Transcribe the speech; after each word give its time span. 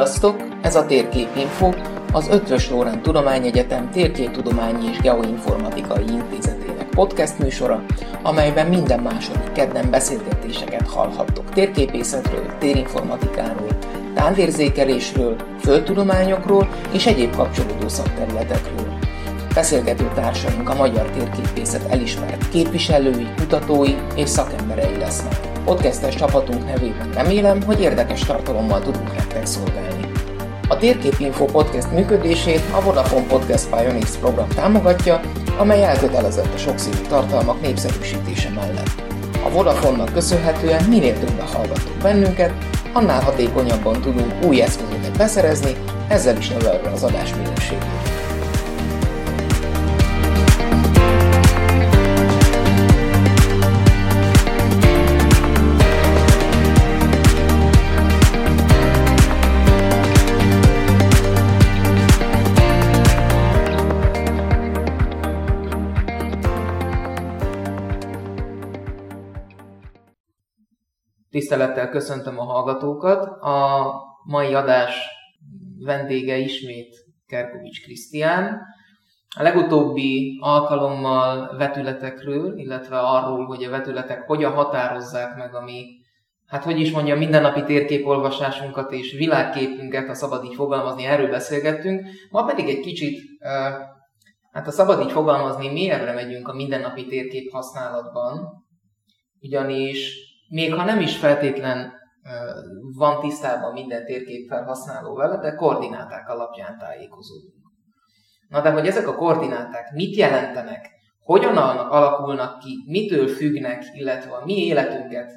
Sziasztok! 0.00 0.42
Ez 0.62 0.76
a 0.76 0.86
Térképinfo, 0.86 1.70
az 2.12 2.28
Ötvös 2.28 2.70
Lórán 2.70 3.02
Tudományegyetem 3.02 3.90
Térképtudományi 3.90 4.88
és 4.88 4.98
Geoinformatikai 4.98 6.04
Intézetének 6.08 6.88
podcast 6.88 7.38
műsora, 7.38 7.84
amelyben 8.22 8.66
minden 8.66 9.00
második 9.00 9.52
kedden 9.52 9.90
beszélgetéseket 9.90 10.88
hallhattok 10.88 11.50
térképészetről, 11.50 12.46
térinformatikáról, 12.58 13.68
távérzékelésről, 14.14 15.36
földtudományokról 15.58 16.68
és 16.92 17.06
egyéb 17.06 17.36
kapcsolódó 17.36 17.88
szakterületekről. 17.88 18.98
Beszélgető 19.54 20.10
társaink 20.14 20.68
a 20.68 20.74
magyar 20.74 21.10
térképészet 21.10 21.90
elismert 21.90 22.48
képviselői, 22.48 23.28
kutatói 23.36 23.94
és 24.16 24.28
szakemberei 24.28 24.96
lesznek. 24.96 25.49
Podcastes 25.70 26.14
csapatunk 26.14 26.66
nevében 26.66 27.10
remélem, 27.12 27.62
hogy 27.62 27.80
érdekes 27.80 28.20
tartalommal 28.20 28.80
tudunk 28.80 29.16
nektek 29.16 29.46
szolgálni. 29.46 30.06
A 30.68 30.76
Térképinfo 30.76 31.44
podcast 31.44 31.92
működését 31.92 32.62
a 32.72 32.80
Vodafone 32.80 33.26
Podcast 33.26 33.68
Pioneers 33.68 34.16
program 34.16 34.48
támogatja, 34.48 35.20
amely 35.58 35.84
elkötelezett 35.84 36.54
a 36.54 36.56
sokszínű 36.56 36.96
tartalmak 37.08 37.60
népszerűsítése 37.60 38.48
mellett. 38.48 39.02
A 39.44 39.50
Vodafone-nak 39.50 40.12
köszönhetően 40.12 40.84
minél 40.84 41.18
többen 41.18 41.46
hallgatók 41.46 41.96
bennünket, 42.02 42.52
annál 42.92 43.22
hatékonyabban 43.22 44.00
tudunk 44.00 44.44
új 44.46 44.62
eszközöket 44.62 45.16
beszerezni, 45.16 45.76
ezzel 46.08 46.36
is 46.36 46.48
növelve 46.48 46.90
az 46.90 47.02
adás 47.02 47.34
minőségét. 47.34 48.19
Tisztelettel 71.30 71.88
köszöntöm 71.88 72.38
a 72.38 72.44
hallgatókat. 72.44 73.24
A 73.42 73.86
mai 74.24 74.54
adás 74.54 75.08
vendége 75.78 76.36
ismét 76.36 76.96
Kerkovics 77.26 77.82
Krisztián. 77.82 78.60
A 79.36 79.42
legutóbbi 79.42 80.38
alkalommal 80.40 81.56
vetületekről, 81.56 82.58
illetve 82.58 82.98
arról, 82.98 83.44
hogy 83.44 83.64
a 83.64 83.70
vetületek 83.70 84.26
hogyan 84.26 84.52
határozzák 84.52 85.36
meg 85.36 85.54
a 85.54 85.60
mi, 85.60 85.84
hát 86.46 86.64
hogy 86.64 86.80
is 86.80 86.90
mondja, 86.92 87.16
mindennapi 87.16 87.62
térképolvasásunkat 87.62 88.92
és 88.92 89.12
világképünket, 89.12 90.06
ha 90.06 90.14
szabad 90.14 90.44
így 90.44 90.54
fogalmazni, 90.54 91.04
erről 91.04 91.30
beszélgettünk. 91.30 92.06
Ma 92.30 92.44
pedig 92.44 92.68
egy 92.68 92.80
kicsit, 92.80 93.20
hát 94.52 94.66
a 94.66 94.70
szabad 94.70 95.00
így 95.02 95.12
fogalmazni, 95.12 95.72
mélyebbre 95.72 96.12
megyünk 96.12 96.48
a 96.48 96.54
mindennapi 96.54 97.06
térkép 97.06 97.50
használatban, 97.50 98.64
ugyanis 99.40 100.29
még 100.50 100.74
ha 100.74 100.84
nem 100.84 101.00
is 101.00 101.16
feltétlen 101.16 101.92
van 102.96 103.20
tisztában 103.20 103.72
minden 103.72 104.04
térkép 104.04 104.48
felhasználó 104.48 105.14
vele, 105.14 105.36
de 105.36 105.54
koordináták 105.54 106.28
alapján 106.28 106.78
tájékozódunk. 106.78 107.54
Na 108.48 108.60
de 108.60 108.70
hogy 108.70 108.86
ezek 108.86 109.08
a 109.08 109.14
koordináták 109.14 109.92
mit 109.92 110.16
jelentenek, 110.16 110.88
hogyan 111.22 111.56
alakulnak 111.56 112.58
ki, 112.58 112.84
mitől 112.86 113.28
függnek, 113.28 113.84
illetve 113.92 114.34
a 114.34 114.44
mi 114.44 114.66
életünket 114.66 115.30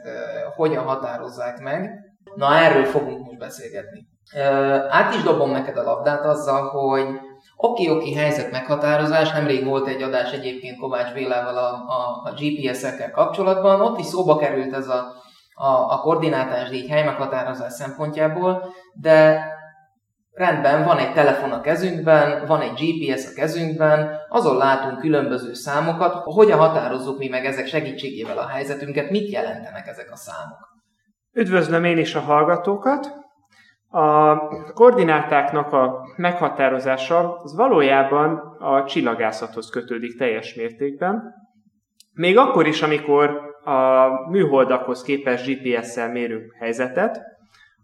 hogyan 0.55 0.83
határozzák 0.83 1.59
meg, 1.59 1.89
na 2.35 2.55
erről 2.55 2.85
fogunk 2.85 3.25
most 3.25 3.37
beszélgetni. 3.37 4.07
Át 4.89 5.13
is 5.13 5.21
dobom 5.21 5.51
neked 5.51 5.77
a 5.77 5.83
labdát 5.83 6.25
azzal, 6.25 6.69
hogy 6.69 7.19
oké, 7.71 8.13
helyzet 8.13 8.51
meghatározás, 8.51 9.31
nemrég 9.31 9.65
volt 9.65 9.87
egy 9.87 10.01
adás 10.01 10.31
egyébként 10.31 10.79
Kovács 10.79 11.13
Bélával 11.13 11.57
a, 11.57 11.69
a, 11.71 12.21
a 12.23 12.33
GPS-ekkel 12.35 13.11
kapcsolatban, 13.11 13.81
ott 13.81 13.99
is 13.99 14.05
szóba 14.05 14.37
került 14.37 14.73
ez 14.73 14.87
a, 14.87 15.13
a, 15.53 15.67
a 15.67 15.99
koordinátás 16.01 16.69
díj 16.69 16.87
hely 16.87 17.03
meghatározás 17.03 17.73
szempontjából, 17.73 18.73
de 18.93 19.45
rendben, 20.31 20.83
van 20.83 20.97
egy 20.97 21.13
telefon 21.13 21.51
a 21.51 21.61
kezünkben, 21.61 22.45
van 22.45 22.61
egy 22.61 22.73
GPS 22.73 23.25
a 23.27 23.33
kezünkben, 23.35 24.19
azon 24.29 24.57
látunk 24.57 24.99
különböző 24.99 25.53
számokat, 25.53 26.13
hogyan 26.23 26.59
határozzuk 26.59 27.17
mi 27.17 27.27
meg 27.27 27.45
ezek 27.45 27.67
segítségével 27.67 28.37
a 28.37 28.47
helyzetünket, 28.47 29.09
mit 29.09 29.31
jelentenek 29.31 29.87
ezek 29.87 30.11
a 30.11 30.15
számok. 30.15 30.71
Üdvözlöm 31.31 31.83
én 31.83 31.97
is 31.97 32.15
a 32.15 32.19
hallgatókat! 32.19 33.22
A 33.95 34.37
koordinátáknak 34.73 35.73
a 35.73 36.07
meghatározása 36.15 37.39
az 37.43 37.55
valójában 37.55 38.37
a 38.59 38.85
csillagászathoz 38.85 39.69
kötődik 39.69 40.17
teljes 40.17 40.53
mértékben. 40.53 41.33
Még 42.13 42.37
akkor 42.37 42.67
is, 42.67 42.81
amikor 42.81 43.29
a 43.63 44.07
műholdakhoz 44.29 45.01
képest 45.01 45.45
GPS-szel 45.45 46.11
mérünk 46.11 46.53
helyzetet, 46.59 47.21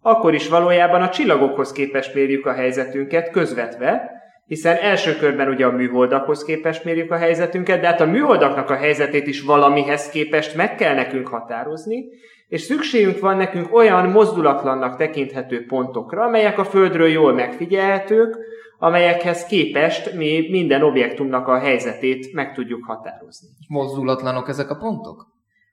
akkor 0.01 0.33
is 0.33 0.49
valójában 0.49 1.01
a 1.01 1.09
csillagokhoz 1.09 1.71
képest 1.71 2.13
mérjük 2.13 2.45
a 2.45 2.53
helyzetünket 2.53 3.31
közvetve, 3.31 4.11
hiszen 4.45 4.75
első 4.75 5.15
körben 5.15 5.47
ugye 5.47 5.65
a 5.65 5.71
műholdakhoz 5.71 6.43
képest 6.43 6.83
mérjük 6.83 7.11
a 7.11 7.17
helyzetünket, 7.17 7.81
de 7.81 7.87
hát 7.87 8.01
a 8.01 8.05
műholdaknak 8.05 8.69
a 8.69 8.75
helyzetét 8.75 9.27
is 9.27 9.41
valamihez 9.41 10.09
képest 10.09 10.55
meg 10.55 10.75
kell 10.75 10.95
nekünk 10.95 11.27
határozni, 11.27 12.05
és 12.49 12.61
szükségünk 12.61 13.19
van 13.19 13.37
nekünk 13.37 13.73
olyan 13.73 14.09
mozdulatlannak 14.09 14.97
tekinthető 14.97 15.65
pontokra, 15.65 16.23
amelyek 16.23 16.57
a 16.59 16.65
Földről 16.65 17.07
jól 17.07 17.33
megfigyelhetők, 17.33 18.37
amelyekhez 18.77 19.45
képest 19.45 20.13
mi 20.13 20.47
minden 20.49 20.83
objektumnak 20.83 21.47
a 21.47 21.59
helyzetét 21.59 22.33
meg 22.33 22.53
tudjuk 22.53 22.85
határozni. 22.85 23.47
Mozdulatlanok 23.67 24.49
ezek 24.49 24.69
a 24.69 24.75
pontok? 24.75 25.27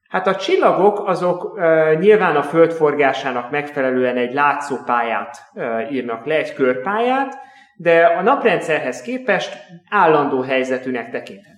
Hát 0.08 0.26
a 0.26 0.36
csillagok 0.36 1.08
azok 1.08 1.58
e, 1.58 1.94
nyilván 1.94 2.36
a 2.36 2.42
Föld 2.42 2.72
forgásának 2.72 3.50
megfelelően 3.50 4.16
egy 4.16 4.32
látszópályát 4.32 5.36
e, 5.54 5.88
írnak 5.90 6.26
le, 6.26 6.34
egy 6.34 6.54
körpályát, 6.54 7.34
de 7.76 8.04
a 8.04 8.22
naprendszerhez 8.22 9.02
képest 9.02 9.56
állandó 9.90 10.40
helyzetűnek 10.40 11.10
tekinthetők. 11.10 11.55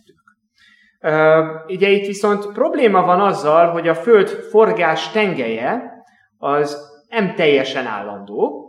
Ugye 1.66 1.88
itt 1.88 2.06
viszont 2.06 2.52
probléma 2.52 3.02
van 3.02 3.20
azzal, 3.20 3.70
hogy 3.70 3.88
a 3.88 3.94
Föld 3.94 4.28
forgás 4.28 5.10
tengelye 5.10 5.82
az 6.38 6.76
nem 7.08 7.34
teljesen 7.34 7.86
állandó. 7.86 8.66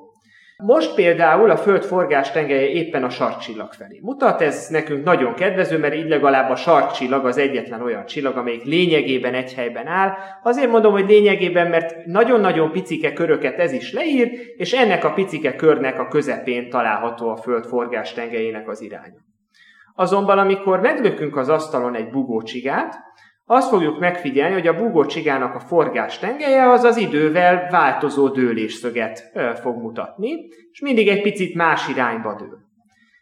Most 0.63 0.95
például 0.95 1.49
a 1.49 1.57
Föld 1.57 1.83
forgás 1.83 2.31
tengelye 2.31 2.69
éppen 2.69 3.03
a 3.03 3.09
sarkcsillag 3.09 3.73
felé 3.73 3.99
mutat, 4.01 4.41
ez 4.41 4.67
nekünk 4.67 5.03
nagyon 5.03 5.33
kedvező, 5.33 5.77
mert 5.77 5.95
így 5.95 6.07
legalább 6.07 6.49
a 6.49 6.55
sarkcsillag 6.55 7.25
az 7.25 7.37
egyetlen 7.37 7.81
olyan 7.81 8.05
csillag, 8.05 8.37
amelyik 8.37 8.63
lényegében 8.63 9.33
egy 9.33 9.53
helyben 9.53 9.87
áll. 9.87 10.13
Azért 10.43 10.69
mondom, 10.69 10.91
hogy 10.91 11.07
lényegében, 11.07 11.67
mert 11.67 12.05
nagyon-nagyon 12.05 12.71
picike 12.71 13.13
köröket 13.13 13.59
ez 13.59 13.71
is 13.71 13.93
leír, 13.93 14.31
és 14.57 14.73
ennek 14.73 15.03
a 15.03 15.13
picike 15.13 15.55
körnek 15.55 15.99
a 15.99 16.07
közepén 16.07 16.69
található 16.69 17.29
a 17.29 17.37
Föld 17.37 17.65
forgás 17.65 18.13
tengelyének 18.13 18.67
az 18.67 18.81
iránya. 18.81 19.28
Azonban 19.99 20.37
amikor 20.37 20.79
meglökünk 20.79 21.37
az 21.37 21.49
asztalon 21.49 21.95
egy 21.95 22.09
bugócsigát, 22.09 22.95
azt 23.45 23.69
fogjuk 23.69 23.99
megfigyelni, 23.99 24.53
hogy 24.53 24.67
a 24.67 24.77
bugócsigának 24.77 25.55
a 25.55 25.59
forgás 25.59 26.19
tengelye 26.19 26.69
az 26.69 26.83
az 26.83 26.97
idővel 26.97 27.67
változó 27.71 28.27
dőlésszöget 28.27 29.23
fog 29.61 29.77
mutatni, 29.77 30.31
és 30.71 30.81
mindig 30.81 31.07
egy 31.07 31.21
picit 31.21 31.55
más 31.55 31.87
irányba 31.87 32.35
dől. 32.35 32.57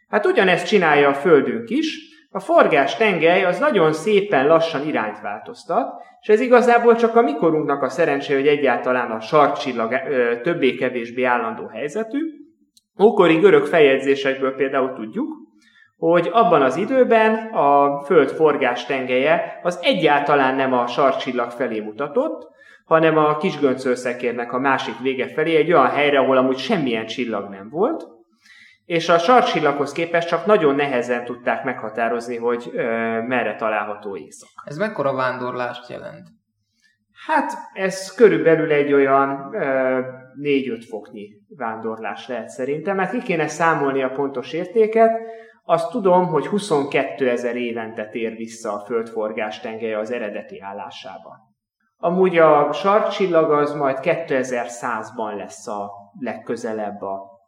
Hát 0.08 0.26
ugyanezt 0.26 0.66
csinálja 0.66 1.08
a 1.08 1.14
Földünk 1.14 1.70
is, 1.70 1.98
a 2.30 2.40
forgás 2.40 2.96
tengely 2.96 3.44
az 3.44 3.58
nagyon 3.58 3.92
szépen 3.92 4.46
lassan 4.46 4.86
irányt 4.86 5.20
változtat, 5.20 6.02
és 6.20 6.28
ez 6.28 6.40
igazából 6.40 6.94
csak 6.94 7.16
a 7.16 7.22
mikorunknak 7.22 7.82
a 7.82 7.88
szerencse, 7.88 8.34
hogy 8.34 8.46
egyáltalán 8.46 9.10
a 9.10 9.20
sarkcsillag 9.20 9.94
többé-kevésbé 10.42 11.22
állandó 11.24 11.66
helyzetű. 11.66 12.18
Ókori 13.02 13.34
görög 13.34 13.64
feljegyzésekből 13.64 14.54
például 14.54 14.92
tudjuk, 14.92 15.46
hogy 15.98 16.30
abban 16.32 16.62
az 16.62 16.76
időben 16.76 17.34
a 17.52 18.00
Föld 18.00 18.30
forgás 18.30 18.86
tengelye 18.86 19.60
az 19.62 19.78
egyáltalán 19.82 20.54
nem 20.54 20.72
a 20.72 20.86
sarkcsillag 20.86 21.50
felé 21.50 21.80
mutatott, 21.80 22.48
hanem 22.84 23.18
a 23.18 23.36
kisgöncőszekérnek 23.36 24.52
a 24.52 24.58
másik 24.58 24.98
vége 25.02 25.28
felé, 25.28 25.56
egy 25.56 25.72
olyan 25.72 25.90
helyre, 25.90 26.18
ahol 26.18 26.36
amúgy 26.36 26.58
semmilyen 26.58 27.06
csillag 27.06 27.48
nem 27.48 27.68
volt, 27.70 28.06
és 28.84 29.08
a 29.08 29.18
sarkcsillaghoz 29.18 29.92
képest 29.92 30.28
csak 30.28 30.46
nagyon 30.46 30.74
nehezen 30.74 31.24
tudták 31.24 31.64
meghatározni, 31.64 32.36
hogy 32.36 32.70
ö, 32.72 32.82
merre 33.22 33.54
található 33.54 34.16
észak. 34.16 34.48
Ez 34.64 34.76
mekkora 34.76 35.14
vándorlást 35.14 35.90
jelent? 35.90 36.28
Hát 37.26 37.52
ez 37.72 38.14
körülbelül 38.14 38.72
egy 38.72 38.92
olyan 38.92 39.50
4-5 40.42 40.84
foknyi 40.88 41.28
vándorlás 41.56 42.28
lehet 42.28 42.48
szerintem, 42.48 42.96
mert 42.96 43.10
ki 43.10 43.22
kéne 43.22 43.48
számolni 43.48 44.02
a 44.02 44.10
pontos 44.10 44.52
értéket, 44.52 45.10
azt 45.68 45.90
tudom, 45.90 46.26
hogy 46.26 46.46
22 46.46 47.28
ezer 47.28 47.56
évente 47.56 48.08
tér 48.08 48.36
vissza 48.36 48.72
a 48.72 48.84
földforgás 48.84 49.60
tengelye 49.60 49.98
az 49.98 50.10
eredeti 50.10 50.60
állásába. 50.60 51.36
Amúgy 51.96 52.38
a 52.38 52.72
sarkcsillag 52.72 53.50
az 53.50 53.74
majd 53.74 53.98
2100-ban 54.02 55.36
lesz 55.36 55.66
a 55.66 55.90
legközelebb 56.20 57.02
a 57.02 57.38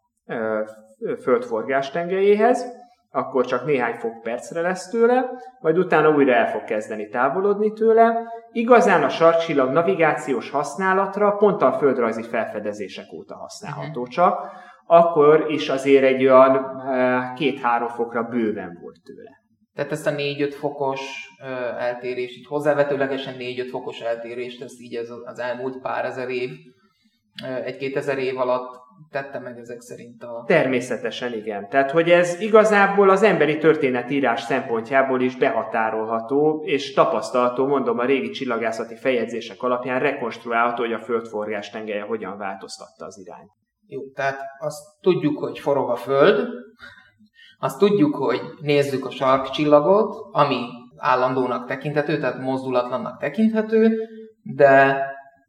Föld 1.22 1.44
forgástengelyéhez, 1.44 2.66
akkor 3.10 3.46
csak 3.46 3.64
néhány 3.64 3.94
fok 3.94 4.22
percre 4.22 4.60
lesz 4.60 4.88
tőle, 4.88 5.30
majd 5.60 5.78
utána 5.78 6.10
újra 6.10 6.34
el 6.34 6.50
fog 6.50 6.64
kezdeni 6.64 7.08
távolodni 7.08 7.72
tőle. 7.72 8.32
Igazán 8.52 9.02
a 9.02 9.08
sarkcsillag 9.08 9.70
navigációs 9.70 10.50
használatra 10.50 11.30
pont 11.30 11.62
a 11.62 11.72
földrajzi 11.72 12.22
felfedezések 12.22 13.12
óta 13.12 13.36
használható 13.36 14.00
uh-huh. 14.00 14.08
csak, 14.08 14.50
akkor 14.92 15.44
is 15.48 15.68
azért 15.68 16.04
egy 16.04 16.26
olyan 16.26 16.82
két-három 17.36 17.88
fokra 17.88 18.22
bőven 18.22 18.78
volt 18.82 18.96
tőle. 19.04 19.30
Tehát 19.74 19.92
ezt 19.92 20.06
a 20.06 20.10
4-5 20.10 20.54
fokos 20.58 21.00
eltérést, 21.78 22.36
így 22.36 22.46
hozzávetőlegesen 22.46 23.34
4-5 23.38 23.66
fokos 23.70 24.00
eltérést, 24.00 24.62
ezt 24.62 24.80
így 24.80 24.96
az, 24.96 25.10
az 25.24 25.38
elmúlt 25.38 25.80
pár 25.80 26.04
ezer 26.04 26.28
év, 26.28 26.50
egy-két 27.64 27.96
ezer 27.96 28.18
év 28.18 28.38
alatt 28.38 28.78
tette 29.10 29.38
meg 29.38 29.58
ezek 29.58 29.80
szerint 29.80 30.22
a... 30.22 30.44
Természetesen 30.46 31.32
igen. 31.32 31.68
Tehát, 31.68 31.90
hogy 31.90 32.10
ez 32.10 32.40
igazából 32.40 33.10
az 33.10 33.22
emberi 33.22 33.58
történetírás 33.58 34.40
szempontjából 34.40 35.20
is 35.20 35.36
behatárolható, 35.36 36.62
és 36.64 36.92
tapasztalható, 36.92 37.66
mondom, 37.66 37.98
a 37.98 38.04
régi 38.04 38.30
csillagászati 38.30 38.96
feljegyzések 38.96 39.62
alapján 39.62 40.00
rekonstruálható, 40.00 40.82
hogy 40.82 40.92
a 40.92 41.00
földforgás 41.00 41.70
tengelye 41.70 42.02
hogyan 42.02 42.38
változtatta 42.38 43.04
az 43.04 43.18
irányt. 43.18 43.59
Jó, 43.92 44.10
tehát 44.14 44.40
azt 44.58 45.00
tudjuk, 45.00 45.38
hogy 45.38 45.58
forog 45.58 45.90
a 45.90 45.96
Föld, 45.96 46.48
azt 47.58 47.78
tudjuk, 47.78 48.14
hogy 48.14 48.40
nézzük 48.60 49.06
a 49.06 49.10
sarkcsillagot, 49.10 50.16
ami 50.32 50.66
állandónak 50.96 51.66
tekinthető, 51.66 52.18
tehát 52.18 52.40
mozdulatlannak 52.40 53.20
tekinthető, 53.20 54.08
de 54.42 55.02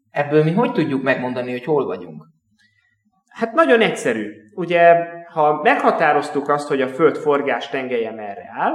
ebből 0.09 0.43
mi 0.43 0.51
hogy 0.51 0.71
tudjuk 0.71 1.01
megmondani, 1.03 1.51
hogy 1.51 1.63
hol 1.63 1.85
vagyunk? 1.85 2.25
Hát 3.29 3.53
nagyon 3.53 3.81
egyszerű. 3.81 4.31
Ugye, 4.55 4.95
ha 5.33 5.61
meghatároztuk 5.61 6.49
azt, 6.49 6.67
hogy 6.67 6.81
a 6.81 6.87
Föld 6.87 7.17
forgás 7.17 7.69
tengelye 7.69 8.11
merre 8.11 8.49
áll, 8.57 8.73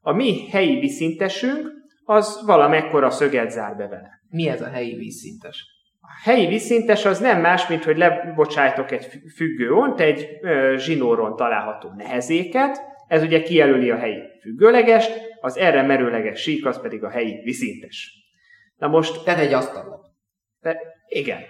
a 0.00 0.12
mi 0.12 0.48
helyi 0.50 0.78
vízszintesünk 0.78 1.72
az 2.04 2.42
valamekkora 2.46 3.10
szöget 3.10 3.50
zár 3.50 3.76
be 3.76 3.88
vele. 3.88 4.10
Mi 4.28 4.48
ez 4.48 4.62
a 4.62 4.68
helyi 4.68 4.94
vízszintes? 4.94 5.73
A 6.06 6.20
helyi 6.22 6.46
vízszintes 6.46 7.04
az 7.04 7.18
nem 7.18 7.40
más, 7.40 7.66
mint 7.66 7.84
hogy 7.84 7.96
lebocsájtok 7.96 8.90
egy 8.90 9.06
függőont, 9.36 10.00
egy 10.00 10.28
zsinóron 10.76 11.36
található 11.36 11.92
nehezéket, 11.96 12.80
ez 13.08 13.22
ugye 13.22 13.42
kijelöli 13.42 13.90
a 13.90 13.96
helyi 13.96 14.22
függőlegest, 14.40 15.20
az 15.40 15.56
erre 15.56 15.82
merőleges 15.82 16.40
sík 16.40 16.66
az 16.66 16.80
pedig 16.80 17.04
a 17.04 17.10
helyi 17.10 17.40
vízszintes. 17.42 18.12
Na 18.76 18.88
most... 18.88 19.24
Tehát 19.24 19.40
egy 19.40 19.52
asztallap. 19.52 20.00
De, 20.60 20.78
igen. 21.08 21.40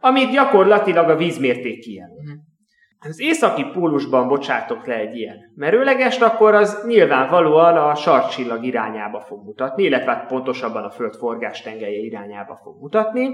Amit 0.00 0.30
gyakorlatilag 0.30 1.08
a 1.08 1.16
vízmérték 1.16 1.80
kijelöl. 1.80 2.14
Az 3.08 3.20
északi 3.20 3.64
pólusban 3.72 4.28
bocsátok 4.28 4.86
le 4.86 4.94
egy 4.94 5.16
ilyen 5.16 5.36
merőlegest, 5.54 6.22
akkor 6.22 6.54
az 6.54 6.84
nyilvánvalóan 6.86 7.76
a 7.76 7.94
sarkcsillag 7.94 8.64
irányába 8.64 9.20
fog 9.20 9.44
mutatni, 9.44 9.82
illetve 9.82 10.10
hát 10.12 10.26
pontosabban 10.26 10.84
a 10.84 10.90
föld 10.90 11.14
forgás 11.14 11.64
irányába 11.80 12.60
fog 12.62 12.80
mutatni. 12.80 13.30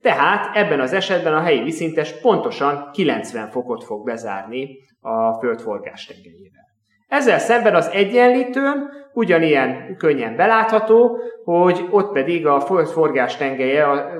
Tehát 0.00 0.56
ebben 0.56 0.80
az 0.80 0.92
esetben 0.92 1.34
a 1.34 1.40
helyi 1.40 1.62
viszintes 1.62 2.20
pontosan 2.20 2.90
90 2.92 3.50
fokot 3.50 3.84
fog 3.84 4.04
bezárni 4.04 4.68
a 5.00 5.32
föld 5.32 5.60
forgás 5.60 6.04
tengelyével. 6.04 6.64
Ezzel 7.08 7.38
szemben 7.38 7.74
az 7.74 7.88
egyenlítőn 7.88 8.90
ugyanilyen 9.12 9.96
könnyen 9.96 10.36
belátható, 10.36 11.18
hogy 11.44 11.86
ott 11.90 12.12
pedig 12.12 12.46
a 12.46 12.60
föld 12.60 12.88
forgás 12.88 13.36
tengelye, 13.36 13.84
a 13.84 14.10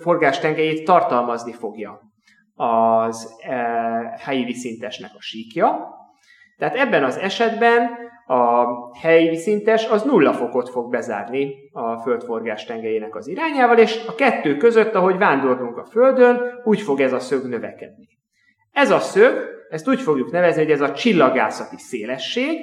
forgás 0.00 0.38
tengelyét 0.38 0.84
tartalmazni 0.84 1.52
fogja 1.52 2.11
az 2.62 3.34
e, 3.40 3.54
helyi 4.18 4.44
viszintesnek 4.44 5.10
a 5.14 5.20
síkja. 5.20 5.88
Tehát 6.58 6.74
ebben 6.74 7.04
az 7.04 7.16
esetben 7.16 7.90
a 8.26 8.64
helyi 8.98 9.28
viszintes 9.28 9.88
az 9.88 10.02
nulla 10.02 10.32
fokot 10.32 10.68
fog 10.68 10.90
bezárni 10.90 11.54
a 11.72 11.98
földforgás 11.98 12.64
tengelyének 12.64 13.16
az 13.16 13.28
irányával, 13.28 13.78
és 13.78 14.04
a 14.06 14.14
kettő 14.14 14.56
között, 14.56 14.94
ahogy 14.94 15.18
vándorlunk 15.18 15.76
a 15.76 15.84
Földön, 15.84 16.40
úgy 16.64 16.80
fog 16.80 17.00
ez 17.00 17.12
a 17.12 17.18
szög 17.18 17.48
növekedni. 17.48 18.08
Ez 18.72 18.90
a 18.90 18.98
szög, 18.98 19.34
ezt 19.70 19.88
úgy 19.88 20.00
fogjuk 20.00 20.30
nevezni, 20.30 20.62
hogy 20.62 20.72
ez 20.72 20.80
a 20.80 20.92
csillagászati 20.92 21.76
szélesség, 21.78 22.58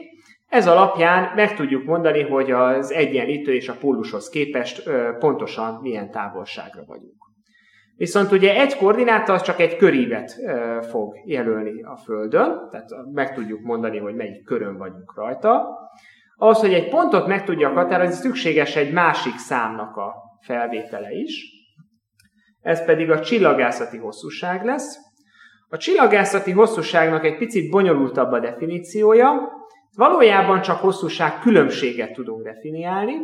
ez 0.50 0.68
alapján 0.68 1.32
meg 1.36 1.56
tudjuk 1.56 1.84
mondani, 1.84 2.22
hogy 2.22 2.52
az 2.52 2.92
egyenlítő 2.92 3.54
és 3.54 3.70
a 3.70 3.78
pólushoz 3.80 4.30
képest 4.30 4.90
pontosan 5.20 5.80
milyen 5.82 6.12
távolságra 6.12 6.84
vagyunk. 6.86 7.29
Viszont 8.00 8.32
ugye 8.32 8.56
egy 8.56 8.76
koordináta 8.76 9.34
az 9.34 9.42
csak 9.42 9.60
egy 9.60 9.76
körívet 9.76 10.36
fog 10.90 11.14
jelölni 11.26 11.84
a 11.84 11.96
Földön, 11.96 12.68
tehát 12.72 12.90
meg 13.14 13.34
tudjuk 13.34 13.62
mondani, 13.62 13.98
hogy 13.98 14.16
melyik 14.16 14.44
körön 14.44 14.78
vagyunk 14.78 15.16
rajta. 15.16 15.68
Ahhoz, 16.36 16.60
hogy 16.60 16.74
egy 16.74 16.90
pontot 16.90 17.28
meg 17.28 17.44
tudjak 17.44 17.74
határozni, 17.74 18.14
szükséges 18.14 18.76
egy 18.76 18.94
másik 18.94 19.38
számnak 19.38 19.96
a 19.96 20.14
felvétele 20.42 21.12
is. 21.12 21.44
Ez 22.62 22.86
pedig 22.86 23.12
a 23.12 23.20
csillagászati 23.20 23.98
hosszúság 23.98 24.66
lesz. 24.66 24.98
A 25.70 25.78
csillagászati 25.78 26.52
hosszúságnak 26.52 27.26
egy 27.26 27.38
picit 27.38 27.70
bonyolultabb 27.72 28.32
a 28.32 28.40
definíciója. 28.40 29.52
Valójában 29.96 30.62
csak 30.62 30.78
hosszúság 30.78 31.40
különbséget 31.40 32.14
tudunk 32.14 32.44
definiálni. 32.44 33.16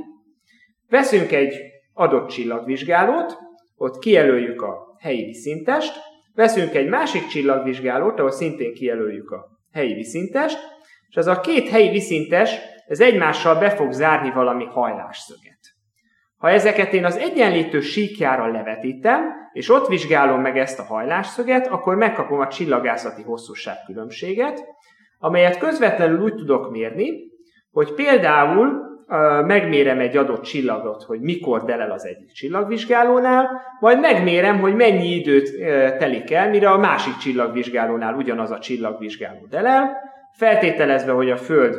Veszünk 0.90 1.32
egy 1.32 1.56
adott 1.94 2.30
csillagvizsgálót, 2.30 3.38
ott 3.76 4.00
kijelöljük 4.00 4.62
a 4.62 4.98
helyi 5.00 5.26
viszintest, 5.26 5.94
veszünk 6.34 6.74
egy 6.74 6.90
másik 6.90 7.28
csillagvizsgálót, 7.28 8.20
ahol 8.20 8.32
szintén 8.32 8.74
kijelöljük 8.74 9.32
a 9.32 9.46
helyi 9.72 9.94
viszintest, 9.94 10.58
és 11.10 11.16
az 11.16 11.28
a 11.28 11.40
két 11.40 11.70
helyi 11.70 11.90
viszintes, 11.90 12.58
ez 12.88 13.00
egymással 13.00 13.56
be 13.56 13.70
fog 13.70 13.92
zárni 13.92 14.32
valami 14.32 14.66
hajlásszöget. 14.66 15.60
Ha 16.38 16.50
ezeket 16.50 16.94
én 16.94 17.06
az 17.06 17.18
egyenlítő 17.18 17.80
síkjára 17.80 18.52
levetítem, 18.52 19.24
és 19.54 19.70
ott 19.70 19.88
vizsgálom 19.88 20.42
meg 20.42 20.58
ezt 20.58 20.80
a 20.80 20.84
hajlásszöget, 20.84 21.68
akkor 21.68 21.96
megkapom 21.96 22.40
a 22.40 22.48
csillagászati 22.48 23.22
hosszúság 23.22 23.76
különbséget, 23.86 24.64
amelyet 25.18 25.58
közvetlenül 25.58 26.22
úgy 26.22 26.36
tudok 26.36 26.72
mérni, 26.72 27.10
hogy 27.72 27.94
például 27.94 28.95
megmérem 29.46 30.00
egy 30.00 30.18
adott 30.18 30.44
csillagot, 30.44 31.04
hogy 31.04 31.20
mikor 31.20 31.66
delel 31.66 31.92
az 31.92 32.06
egyik 32.06 32.32
csillagvizsgálónál, 32.32 33.50
majd 33.80 34.00
megmérem, 34.00 34.60
hogy 34.60 34.76
mennyi 34.76 35.08
időt 35.08 35.58
telik 35.98 36.32
el, 36.32 36.50
mire 36.50 36.70
a 36.70 36.78
másik 36.78 37.18
csillagvizsgálónál 37.18 38.14
ugyanaz 38.14 38.52
a 38.52 38.60
csillagvizsgáló 38.60 39.46
delel, 39.50 39.92
feltételezve, 40.38 41.12
hogy 41.12 41.32
a 41.32 41.38
Föld 41.38 41.78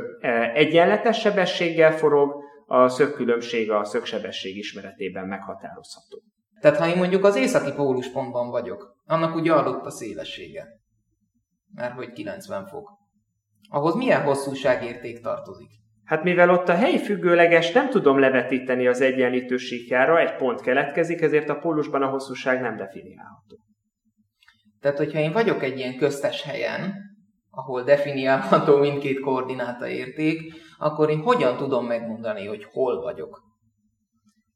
egyenletes 0.54 1.20
sebességgel 1.20 1.92
forog, 1.92 2.44
a 2.66 2.88
szögkülönbség 2.88 3.70
a 3.70 3.84
szögsebesség 3.84 4.56
ismeretében 4.56 5.26
meghatározható. 5.26 6.22
Tehát 6.60 6.78
ha 6.78 6.88
én 6.88 6.96
mondjuk 6.96 7.24
az 7.24 7.36
északi 7.36 7.72
póluspontban 7.72 8.50
vagyok, 8.50 8.96
annak 9.04 9.34
ugye 9.34 9.52
adott 9.52 9.84
a 9.84 9.90
szélessége, 9.90 10.66
mert 11.74 11.94
hogy 11.94 12.12
90 12.12 12.66
fok. 12.66 12.90
Ahhoz 13.70 13.94
milyen 13.94 14.22
hosszúságérték 14.22 15.20
tartozik? 15.20 15.70
Hát 16.06 16.22
mivel 16.22 16.50
ott 16.50 16.68
a 16.68 16.74
helyi 16.74 16.98
függőleges 16.98 17.72
nem 17.72 17.90
tudom 17.90 18.18
levetíteni 18.18 18.86
az 18.86 19.00
egyenlítő 19.00 19.56
síkjára, 19.56 20.20
egy 20.20 20.36
pont 20.36 20.60
keletkezik, 20.60 21.20
ezért 21.20 21.48
a 21.48 21.58
pólusban 21.58 22.02
a 22.02 22.08
hosszúság 22.08 22.60
nem 22.60 22.76
definiálható. 22.76 23.56
Tehát, 24.80 24.98
hogyha 24.98 25.18
én 25.18 25.32
vagyok 25.32 25.62
egy 25.62 25.78
ilyen 25.78 25.96
köztes 25.96 26.42
helyen, 26.42 26.94
ahol 27.50 27.82
definiálható 27.82 28.76
mindkét 28.76 29.20
koordináta 29.20 29.88
érték, 29.88 30.52
akkor 30.78 31.10
én 31.10 31.20
hogyan 31.20 31.56
tudom 31.56 31.86
megmondani, 31.86 32.46
hogy 32.46 32.64
hol 32.64 33.00
vagyok? 33.00 33.40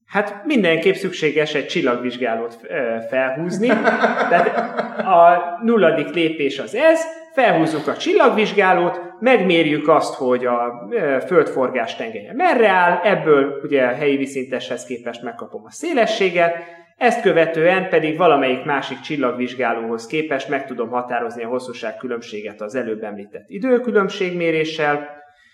Hát 0.05 0.45
mindenképp 0.45 0.95
szükséges 0.95 1.55
egy 1.55 1.67
csillagvizsgálót 1.67 2.61
felhúzni. 3.09 3.67
Tehát 4.31 4.57
a 4.99 5.59
nulladik 5.63 6.09
lépés 6.09 6.59
az 6.59 6.75
ez, 6.75 7.01
felhúzzuk 7.41 7.87
a 7.87 7.97
csillagvizsgálót, 7.97 9.01
megmérjük 9.21 9.89
azt, 9.89 10.15
hogy 10.15 10.47
a 10.47 10.89
földforgás 11.27 11.97
tengelye 11.97 12.33
merre 12.35 12.69
áll, 12.69 13.01
ebből 13.05 13.61
ugye 13.63 13.85
a 13.85 13.95
helyi 13.95 14.17
viszinteshez 14.17 14.85
képest 14.85 15.23
megkapom 15.23 15.63
a 15.65 15.71
szélességet, 15.71 16.55
ezt 16.97 17.23
követően 17.23 17.89
pedig 17.89 18.17
valamelyik 18.17 18.65
másik 18.65 19.01
csillagvizsgálóhoz 19.01 20.07
képest 20.07 20.49
meg 20.49 20.67
tudom 20.67 20.89
határozni 20.89 21.45
a 21.45 21.49
hosszúság 21.49 21.97
különbséget 21.97 22.61
az 22.61 22.75
előbb 22.75 23.03
említett 23.03 23.45
időkülönbségméréssel, 23.47 25.09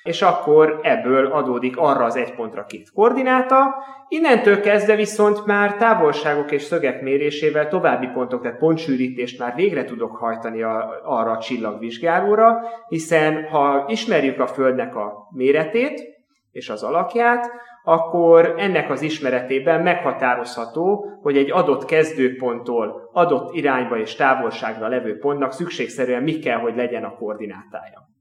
és 0.06 0.22
akkor 0.22 0.80
ebből 0.82 1.26
adódik 1.26 1.76
arra 1.76 2.04
az 2.04 2.16
egy 2.16 2.34
pontra 2.34 2.64
két 2.64 2.92
koordináta. 2.92 3.75
Innentől 4.08 4.60
kezdve 4.60 4.94
viszont 4.94 5.46
már 5.46 5.76
távolságok 5.76 6.50
és 6.50 6.62
szögek 6.62 7.02
mérésével 7.02 7.68
további 7.68 8.06
pontok, 8.06 8.42
tehát 8.42 8.58
pontsűrítést 8.58 9.38
már 9.38 9.54
végre 9.54 9.84
tudok 9.84 10.16
hajtani 10.16 10.62
a, 10.62 11.00
arra 11.04 11.30
a 11.30 11.38
csillagvizsgálóra, 11.38 12.60
hiszen 12.88 13.48
ha 13.48 13.84
ismerjük 13.88 14.40
a 14.40 14.46
Földnek 14.46 14.96
a 14.96 15.28
méretét 15.30 16.02
és 16.50 16.68
az 16.68 16.82
alakját, 16.82 17.50
akkor 17.84 18.54
ennek 18.56 18.90
az 18.90 19.02
ismeretében 19.02 19.82
meghatározható, 19.82 21.06
hogy 21.22 21.36
egy 21.36 21.50
adott 21.50 21.84
kezdőponttól 21.84 23.10
adott 23.12 23.54
irányba 23.54 23.98
és 23.98 24.14
távolságra 24.14 24.88
levő 24.88 25.18
pontnak 25.18 25.52
szükségszerűen 25.52 26.22
mi 26.22 26.38
kell, 26.38 26.58
hogy 26.58 26.76
legyen 26.76 27.04
a 27.04 27.14
koordinátája. 27.14 28.15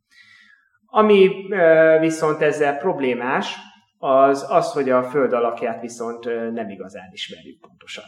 Ami 0.86 1.30
viszont 2.00 2.42
ezzel 2.42 2.78
problémás, 2.78 3.56
az 3.98 4.46
az, 4.50 4.72
hogy 4.72 4.90
a 4.90 5.04
Föld 5.04 5.34
alakját 5.34 5.82
viszont 5.82 6.26
nem 6.54 6.70
igazán 6.70 7.10
ismerjük 7.12 7.60
pontosan. 7.60 8.04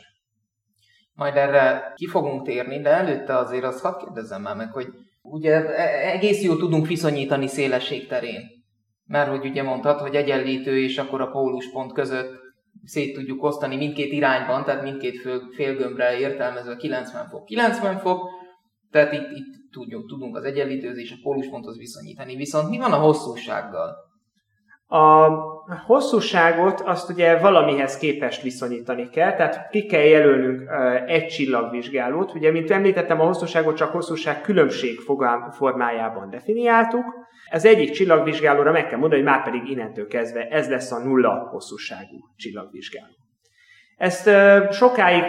Majd 1.13 1.35
erre 1.35 1.91
ki 1.95 2.07
fogunk 2.07 2.43
térni, 2.43 2.79
de 2.81 2.89
előtte 2.89 3.37
azért 3.37 3.63
azt 3.63 3.81
hadd 3.81 3.97
kérdezzem 3.99 4.41
már 4.41 4.55
meg, 4.55 4.71
hogy 4.71 4.87
ugye 5.21 5.53
e, 5.53 6.11
egész 6.11 6.43
jól 6.43 6.57
tudunk 6.57 6.87
viszonyítani 6.87 7.47
szélesség 7.47 8.07
terén. 8.07 8.41
Mert 9.05 9.29
hogy 9.29 9.45
ugye 9.45 9.63
mondtad, 9.63 9.99
hogy 9.99 10.15
egyenlítő 10.15 10.79
és 10.79 10.97
akkor 10.97 11.21
a 11.21 11.29
póluspont 11.31 11.93
között 11.93 12.39
szét 12.83 13.13
tudjuk 13.13 13.43
osztani 13.43 13.75
mindkét 13.75 14.11
irányban, 14.11 14.63
tehát 14.63 14.83
mindkét 14.83 15.21
félgömbre 15.55 16.17
értelmezve 16.17 16.75
90 16.75 17.27
fok, 17.27 17.45
90 17.45 17.97
fok, 17.97 18.29
tehát 18.91 19.13
itt, 19.13 19.29
itt 19.31 19.66
tudjuk, 19.77 20.07
tudunk 20.07 20.35
az 20.35 20.43
egyenlítőzés, 20.43 21.11
a 21.11 21.15
pólusponthoz 21.23 21.77
viszonyítani. 21.77 22.35
Viszont 22.35 22.69
mi 22.69 22.77
van 22.77 22.91
a 22.91 22.97
hosszúsággal? 22.97 24.05
A 24.89 25.27
hosszúságot 25.85 26.81
azt 26.81 27.09
ugye 27.09 27.39
valamihez 27.39 27.97
képest 27.97 28.41
viszonyítani 28.41 29.09
kell, 29.09 29.35
tehát 29.35 29.69
ki 29.69 29.85
kell 29.85 30.03
jelölnünk 30.03 30.69
egy 31.05 31.27
csillagvizsgálót. 31.27 32.33
Ugye, 32.33 32.51
mint 32.51 32.71
említettem, 32.71 33.21
a 33.21 33.25
hosszúságot 33.25 33.75
csak 33.75 33.91
hosszúság 33.91 34.41
különbség 34.41 34.99
formájában 35.51 36.29
definiáltuk. 36.29 37.05
Az 37.51 37.65
egyik 37.65 37.91
csillagvizsgálóra 37.91 38.71
meg 38.71 38.87
kell 38.87 38.99
mondani, 38.99 39.21
hogy 39.21 39.31
már 39.31 39.43
pedig 39.43 39.69
innentől 39.69 40.07
kezdve 40.07 40.47
ez 40.47 40.69
lesz 40.69 40.91
a 40.91 41.03
nulla 41.03 41.47
hosszúságú 41.51 42.17
csillagvizsgáló. 42.35 43.13
Ezt 43.97 44.29
sokáig 44.71 45.23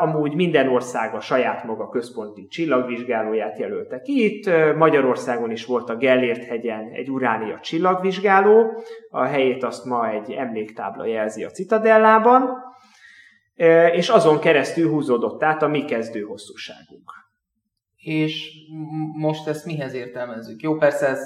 amúgy 0.00 0.34
minden 0.34 0.68
ország 0.68 1.14
a 1.14 1.20
saját 1.20 1.64
maga 1.64 1.88
központi 1.88 2.46
csillagvizsgálóját 2.46 3.58
jelölte 3.58 4.00
ki. 4.00 4.24
Itt 4.24 4.50
Magyarországon 4.76 5.50
is 5.50 5.66
volt 5.66 5.90
a 5.90 5.96
Gellért 5.96 6.44
hegyen 6.44 6.90
egy 6.92 7.10
Uránia 7.10 7.60
csillagvizsgáló, 7.60 8.82
a 9.10 9.22
helyét 9.22 9.64
azt 9.64 9.84
ma 9.84 10.08
egy 10.08 10.30
emléktábla 10.30 11.06
jelzi 11.06 11.44
a 11.44 11.50
Citadellában, 11.50 12.48
és 13.92 14.08
azon 14.08 14.38
keresztül 14.38 14.90
húzódott 14.90 15.42
át 15.42 15.62
a 15.62 15.68
mi 15.68 15.84
kezdő 15.84 16.20
hosszúságunk. 16.20 17.10
És 17.96 18.50
most 19.18 19.48
ezt 19.48 19.66
mihez 19.66 19.94
értelmezzük? 19.94 20.60
Jó, 20.62 20.76
persze 20.76 21.06
ez 21.06 21.20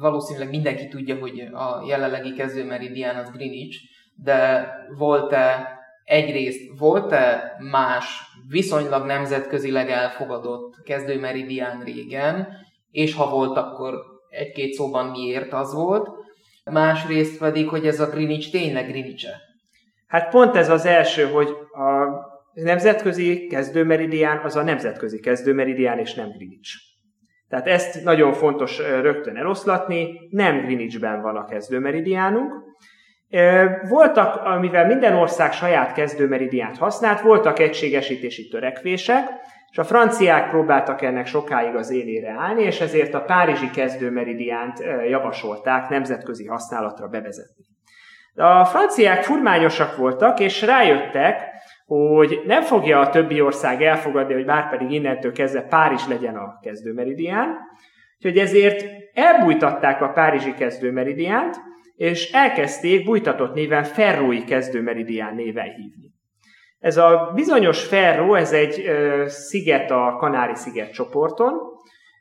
valószínűleg 0.00 0.48
mindenki 0.48 0.88
tudja, 0.88 1.18
hogy 1.18 1.40
a 1.40 1.84
jelenlegi 1.88 2.32
kezdő 2.32 2.64
meridian 2.64 3.16
az 3.16 3.30
Greenwich, 3.30 3.76
de 4.14 4.68
volt-e 4.98 5.76
egyrészt 6.08 6.78
volt-e 6.78 7.56
más 7.70 8.20
viszonylag 8.48 9.06
nemzetközileg 9.06 9.90
elfogadott 9.90 10.82
kezdőmeridián 10.84 11.82
régen, 11.84 12.48
és 12.90 13.14
ha 13.14 13.30
volt, 13.30 13.56
akkor 13.56 13.94
egy-két 14.28 14.72
szóban 14.72 15.06
miért 15.06 15.52
az 15.52 15.74
volt, 15.74 16.08
másrészt 16.64 17.38
pedig, 17.38 17.68
hogy 17.68 17.86
ez 17.86 18.00
a 18.00 18.06
Greenwich 18.06 18.50
tényleg 18.50 18.88
greenwich 18.88 19.26
-e. 19.26 19.40
Hát 20.06 20.30
pont 20.30 20.56
ez 20.56 20.70
az 20.70 20.86
első, 20.86 21.24
hogy 21.24 21.48
a 21.72 22.08
nemzetközi 22.52 23.46
kezdőmeridián 23.46 24.38
az 24.44 24.56
a 24.56 24.62
nemzetközi 24.62 25.20
kezdőmeridián, 25.20 25.98
és 25.98 26.14
nem 26.14 26.30
Greenwich. 26.30 26.70
Tehát 27.48 27.66
ezt 27.66 28.04
nagyon 28.04 28.32
fontos 28.32 28.78
rögtön 28.78 29.36
eloszlatni, 29.36 30.28
nem 30.30 30.60
Greenwichben 30.60 31.22
van 31.22 31.36
a 31.36 31.44
kezdőmeridiánunk, 31.44 32.52
voltak, 33.88 34.44
amivel 34.44 34.86
minden 34.86 35.14
ország 35.14 35.52
saját 35.52 35.92
kezdőmeridiánt 35.92 36.78
használt, 36.78 37.20
voltak 37.20 37.58
egységesítési 37.58 38.48
törekvések, 38.48 39.28
és 39.70 39.78
a 39.78 39.84
franciák 39.84 40.50
próbáltak 40.50 41.02
ennek 41.02 41.26
sokáig 41.26 41.74
az 41.74 41.90
élére 41.90 42.34
állni, 42.38 42.62
és 42.62 42.80
ezért 42.80 43.14
a 43.14 43.24
párizsi 43.24 43.70
kezdőmeridiánt 43.70 44.78
javasolták 45.08 45.88
nemzetközi 45.88 46.46
használatra 46.46 47.06
bevezetni. 47.06 47.64
De 48.34 48.44
a 48.44 48.64
franciák 48.64 49.22
furmányosak 49.22 49.96
voltak, 49.96 50.40
és 50.40 50.62
rájöttek, 50.62 51.42
hogy 51.86 52.42
nem 52.46 52.62
fogja 52.62 53.00
a 53.00 53.10
többi 53.10 53.40
ország 53.40 53.82
elfogadni, 53.82 54.34
hogy 54.34 54.44
már 54.44 54.70
pedig 54.70 54.90
innentől 54.90 55.32
kezdve 55.32 55.62
Párizs 55.62 56.08
legyen 56.08 56.36
a 56.36 56.58
kezdőmeridián, 56.62 57.56
úgyhogy 58.16 58.38
ezért 58.38 58.84
elbújtatták 59.14 60.02
a 60.02 60.08
párizsi 60.08 60.54
kezdőmeridiánt, 60.54 61.56
és 61.98 62.32
elkezdték 62.32 63.04
bújtatott 63.04 63.54
néven 63.54 63.84
Ferrói 63.84 64.44
kezdőmeridián 64.44 65.34
néven 65.34 65.64
hívni. 65.64 66.12
Ez 66.78 66.96
a 66.96 67.32
bizonyos 67.34 67.84
Ferró, 67.84 68.34
ez 68.34 68.52
egy 68.52 68.84
ö, 68.86 69.24
sziget 69.26 69.90
a 69.90 70.16
Kanári-sziget 70.18 70.92
csoporton, 70.92 71.52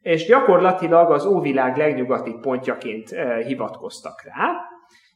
és 0.02 0.26
gyakorlatilag 0.26 1.12
az 1.12 1.26
óvilág 1.26 1.78
legnyugati 1.78 2.32
pontjaként 2.42 3.12
ö, 3.12 3.42
hivatkoztak 3.46 4.24
rá, 4.24 4.52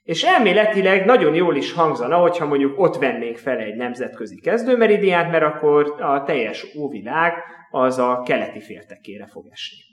és 0.04 0.24
elméletileg 0.24 1.06
nagyon 1.06 1.34
jól 1.34 1.56
is 1.56 1.74
hangzana, 1.74 2.18
hogyha 2.18 2.46
mondjuk 2.46 2.80
ott 2.80 2.98
vennénk 2.98 3.38
fel 3.38 3.58
egy 3.58 3.76
nemzetközi 3.76 4.40
kezdőmeridiát, 4.40 5.32
mert 5.32 5.44
akkor 5.44 5.96
a 6.00 6.24
teljes 6.24 6.66
óvilág 6.78 7.34
az 7.72 7.98
a 7.98 8.22
keleti 8.26 8.60
féltekére 8.60 9.28
fog 9.28 9.46
esni. 9.50 9.91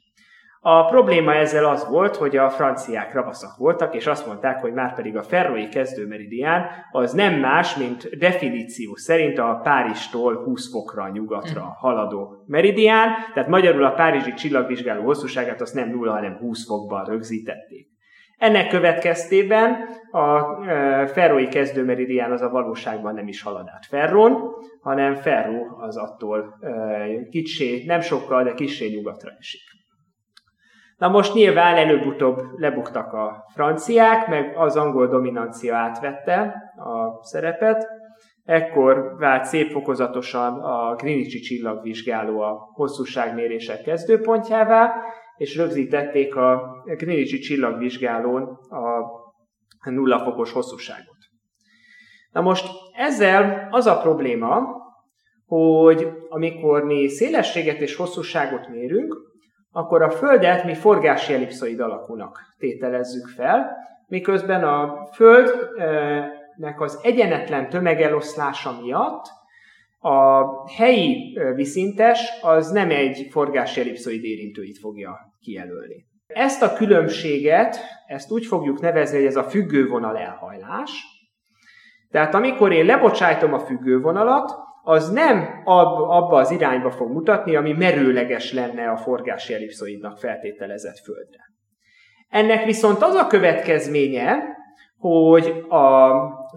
A 0.60 0.84
probléma 0.84 1.34
ezzel 1.34 1.64
az 1.64 1.88
volt, 1.88 2.16
hogy 2.16 2.36
a 2.36 2.50
franciák 2.50 3.12
ravaszak 3.12 3.56
voltak, 3.56 3.94
és 3.94 4.06
azt 4.06 4.26
mondták, 4.26 4.60
hogy 4.60 4.72
már 4.72 4.94
pedig 4.94 5.16
a 5.16 5.22
ferrói 5.22 5.68
kezdőmeridián 5.68 6.66
az 6.92 7.12
nem 7.12 7.34
más, 7.34 7.76
mint 7.76 8.18
definíció 8.18 8.96
szerint 8.96 9.38
a 9.38 9.60
Párizstól 9.62 10.42
20 10.44 10.70
fokra 10.70 11.08
nyugatra 11.08 11.60
hm. 11.60 11.86
haladó 11.86 12.44
meridián, 12.46 13.08
tehát 13.34 13.48
magyarul 13.48 13.84
a 13.84 13.92
párizsi 13.92 14.34
csillagvizsgáló 14.34 15.02
hosszúságát 15.02 15.60
azt 15.60 15.74
nem 15.74 15.90
0, 15.90 16.12
hanem 16.12 16.36
20 16.36 16.66
fokban 16.66 17.04
rögzítették. 17.04 17.86
Ennek 18.38 18.68
következtében 18.68 19.76
a 20.10 20.64
e, 20.66 21.06
ferrói 21.06 21.48
kezdőmeridián 21.48 22.32
az 22.32 22.42
a 22.42 22.48
valóságban 22.48 23.14
nem 23.14 23.28
is 23.28 23.42
halad 23.42 23.68
át 23.74 23.86
Ferrón, 23.86 24.54
hanem 24.80 25.14
Ferró 25.14 25.76
az 25.80 25.96
attól 25.96 26.58
e, 26.60 26.70
kicsi, 27.30 27.84
nem 27.86 28.00
sokkal, 28.00 28.44
de 28.44 28.54
kicsi 28.54 28.88
nyugatra 28.88 29.30
esik. 29.38 29.60
Na 30.98 31.08
most 31.08 31.34
nyilván 31.34 31.76
előbb-utóbb 31.76 32.38
lebuktak 32.56 33.12
a 33.12 33.44
franciák, 33.54 34.28
meg 34.28 34.56
az 34.56 34.76
angol 34.76 35.06
dominancia 35.06 35.76
átvette 35.76 36.54
a 36.76 37.24
szerepet, 37.24 37.86
ekkor 38.44 39.14
vált 39.18 39.44
szép 39.44 39.70
fokozatosan 39.70 40.60
a 40.60 40.94
Greenwichi 40.94 41.38
csillagvizsgáló 41.38 42.40
a 42.40 42.70
hosszúságmérések 42.72 43.82
kezdőpontjává, 43.82 44.94
és 45.36 45.56
rögzítették 45.56 46.36
a 46.36 46.62
Greenwichi 46.84 47.38
csillagvizsgálón 47.38 48.42
a 49.82 49.90
nulla 49.90 50.18
fokos 50.18 50.52
hosszúságot. 50.52 51.16
Na 52.32 52.40
most 52.40 52.66
ezzel 52.96 53.68
az 53.70 53.86
a 53.86 53.98
probléma, 53.98 54.76
hogy 55.46 56.08
amikor 56.28 56.84
mi 56.84 57.08
szélességet 57.08 57.80
és 57.80 57.96
hosszúságot 57.96 58.68
mérünk, 58.68 59.14
akkor 59.78 60.02
a 60.02 60.10
Földet 60.10 60.64
mi 60.64 60.74
forgási 60.74 61.32
ellipszoid 61.32 61.80
alakúnak 61.80 62.40
tételezzük 62.58 63.28
fel, 63.28 63.76
miközben 64.06 64.64
a 64.64 65.06
Földnek 65.12 66.80
az 66.80 67.00
egyenetlen 67.02 67.68
tömegeloszlása 67.68 68.80
miatt 68.82 69.24
a 70.00 70.44
helyi 70.70 71.38
viszintes 71.54 72.30
az 72.42 72.70
nem 72.70 72.90
egy 72.90 73.26
forgási 73.30 73.80
ellipszoid 73.80 74.24
érintőit 74.24 74.78
fogja 74.78 75.18
kijelölni. 75.40 76.06
Ezt 76.26 76.62
a 76.62 76.72
különbséget, 76.72 77.78
ezt 78.06 78.32
úgy 78.32 78.46
fogjuk 78.46 78.80
nevezni, 78.80 79.16
hogy 79.16 79.26
ez 79.26 79.36
a 79.36 79.44
függővonal 79.44 80.16
elhajlás. 80.16 80.90
Tehát 82.10 82.34
amikor 82.34 82.72
én 82.72 82.84
lebocsájtom 82.84 83.52
a 83.52 83.58
függővonalat, 83.58 84.50
az 84.82 85.10
nem 85.10 85.62
ab, 85.64 86.00
abba 86.00 86.36
az 86.36 86.50
irányba 86.50 86.90
fog 86.90 87.10
mutatni, 87.10 87.56
ami 87.56 87.72
merőleges 87.72 88.52
lenne 88.52 88.90
a 88.90 88.96
forgási 88.96 89.54
ellipszoidnak 89.54 90.18
feltételezett 90.18 90.98
földre. 90.98 91.40
Ennek 92.28 92.64
viszont 92.64 93.02
az 93.02 93.14
a 93.14 93.26
következménye, 93.26 94.56
hogy 94.98 95.64
a 95.68 96.10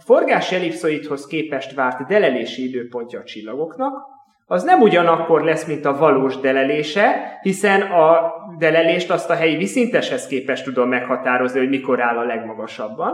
forgási 0.05 0.55
ellipszoidhoz 0.55 1.25
képest 1.25 1.73
várt 1.73 2.07
delelési 2.07 2.67
időpontja 2.67 3.19
a 3.19 3.23
csillagoknak, 3.23 3.93
az 4.45 4.63
nem 4.63 4.81
ugyanakkor 4.81 5.43
lesz, 5.43 5.65
mint 5.65 5.85
a 5.85 5.97
valós 5.97 6.37
delelése, 6.37 7.37
hiszen 7.41 7.81
a 7.81 8.33
delelést 8.57 9.11
azt 9.11 9.29
a 9.29 9.35
helyi 9.35 9.55
viszinteshez 9.55 10.27
képest 10.27 10.63
tudom 10.63 10.89
meghatározni, 10.89 11.59
hogy 11.59 11.69
mikor 11.69 12.01
áll 12.01 12.17
a 12.17 12.23
legmagasabban. 12.23 13.13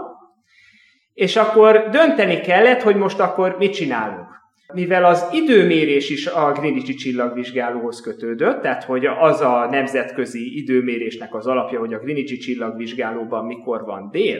És 1.13 1.35
akkor 1.35 1.89
dönteni 1.89 2.39
kellett, 2.39 2.81
hogy 2.81 2.95
most 2.95 3.19
akkor 3.19 3.55
mit 3.57 3.73
csinálunk 3.73 4.27
mivel 4.73 5.05
az 5.05 5.29
időmérés 5.31 6.09
is 6.09 6.27
a 6.27 6.51
Greenwichi 6.51 6.93
csillagvizsgálóhoz 6.93 8.01
kötődött, 8.01 8.61
tehát 8.61 8.83
hogy 8.83 9.05
az 9.05 9.41
a 9.41 9.67
nemzetközi 9.69 10.57
időmérésnek 10.57 11.35
az 11.35 11.47
alapja, 11.47 11.79
hogy 11.79 11.93
a 11.93 11.99
Greenwichi 11.99 12.37
csillagvizsgálóban 12.37 13.45
mikor 13.45 13.81
van 13.81 14.09
dél, 14.11 14.39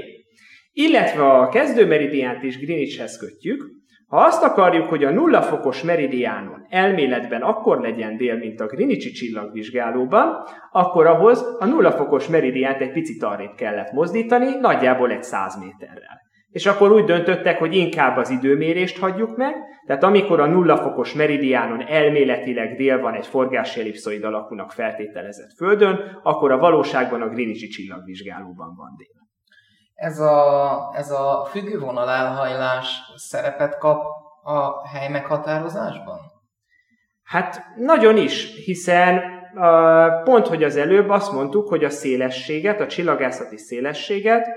illetve 0.72 1.24
a 1.24 1.50
kezdőmeridiánt 1.50 2.44
is 2.44 2.60
Greenwichhez 2.60 3.18
kötjük, 3.18 3.76
ha 4.08 4.18
azt 4.18 4.44
akarjuk, 4.44 4.86
hogy 4.86 5.04
a 5.04 5.12
nulla 5.12 5.42
fokos 5.42 5.84
meridiánon 5.84 6.66
elméletben 6.70 7.42
akkor 7.42 7.82
legyen 7.82 8.18
dél, 8.18 8.38
mint 8.38 8.60
a 8.60 8.66
Greenwichi 8.66 9.12
csillagvizsgálóban, 9.12 10.36
akkor 10.72 11.06
ahhoz 11.06 11.56
a 11.60 11.66
nulla 11.66 11.92
fokos 11.92 12.28
meridiánt 12.28 12.82
egy 12.82 12.92
picit 12.92 13.24
arrébb 13.24 13.56
kellett 13.56 13.92
mozdítani, 13.92 14.56
nagyjából 14.60 15.12
egy 15.12 15.24
100 15.24 15.60
méterrel. 15.60 16.27
És 16.58 16.66
akkor 16.66 16.92
úgy 16.92 17.04
döntöttek, 17.04 17.60
hogy 17.60 17.76
inkább 17.76 18.18
az 18.18 18.30
időmérést 18.30 19.00
hagyjuk 19.00 19.36
meg, 19.36 19.56
tehát 19.86 20.04
amikor 20.04 20.40
a 20.40 20.46
nulla 20.46 20.78
fokos 20.78 21.14
meridiánon 21.14 21.88
elméletileg 21.88 22.76
dél 22.76 23.00
van 23.00 23.14
egy 23.14 23.28
forgási 23.28 23.80
ellipszoid 23.80 24.24
alakúnak 24.24 24.72
feltételezett 24.72 25.54
földön, 25.58 26.20
akkor 26.24 26.52
a 26.52 26.58
valóságban 26.58 27.22
a 27.22 27.28
Greenwichi 27.28 27.68
csillagvizsgálóban 27.68 28.76
van 28.76 28.96
dél. 28.98 29.22
Ez 29.94 30.20
a, 30.20 30.94
ez 30.96 31.12
a 31.12 31.48
függővonal 31.50 32.10
elhajlás 32.10 33.00
szerepet 33.16 33.78
kap 33.78 34.04
a 34.44 34.88
hely 34.88 35.10
meghatározásban? 35.10 36.20
Hát 37.24 37.64
nagyon 37.76 38.18
is, 38.18 38.64
hiszen 38.66 39.22
pont, 40.24 40.48
hogy 40.48 40.64
az 40.64 40.76
előbb 40.76 41.10
azt 41.10 41.32
mondtuk, 41.32 41.70
hogy 41.70 41.84
a 41.84 41.90
szélességet, 41.90 42.80
a 42.80 42.88
csillagászati 42.88 43.58
szélességet, 43.58 44.48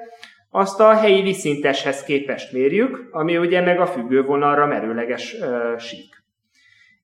azt 0.50 0.80
a 0.80 0.95
helyi 0.95 1.23
viszinteshez 1.23 2.02
képest 2.02 2.52
mérjük, 2.52 3.09
ami 3.11 3.37
ugye 3.37 3.61
meg 3.61 3.80
a 3.80 3.87
függővonalra 3.87 4.66
merőleges 4.66 5.35
uh, 5.40 5.78
sík. 5.78 6.23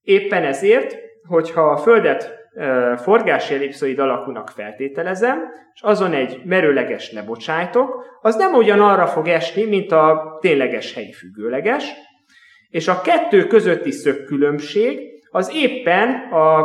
Éppen 0.03 0.45
ezért, 0.45 0.97
hogyha 1.29 1.71
a 1.71 1.76
Földet 1.76 2.37
forgási 2.97 3.55
ellipszoid 3.55 3.99
alakúnak 3.99 4.49
feltételezem, 4.49 5.38
és 5.75 5.81
azon 5.83 6.12
egy 6.12 6.41
merőleges 6.45 7.12
lebocsájtok, 7.12 8.05
az 8.21 8.37
nem 8.37 8.55
ugyanarra 8.55 9.07
fog 9.07 9.29
esni, 9.29 9.65
mint 9.65 9.93
a 9.93 10.37
tényleges 10.41 10.95
helyi 10.95 11.12
függőleges, 11.12 11.93
és 12.71 12.88
a 12.88 13.00
kettő 13.00 13.47
közötti 13.47 13.91
szökkülönbség 13.91 15.00
az 15.31 15.50
éppen 15.55 16.09
a 16.33 16.65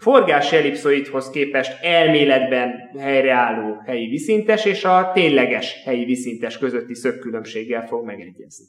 forgás 0.00 0.52
ellipszoidhoz 0.52 1.30
képest 1.30 1.82
elméletben 1.82 2.72
helyreálló 2.98 3.82
helyi 3.86 4.06
viszintes 4.06 4.64
és 4.64 4.84
a 4.84 5.10
tényleges 5.14 5.82
helyi 5.84 6.04
viszintes 6.04 6.58
közötti 6.58 6.94
szökkülönbséggel 6.94 7.86
fog 7.86 8.04
megegyezni. 8.04 8.66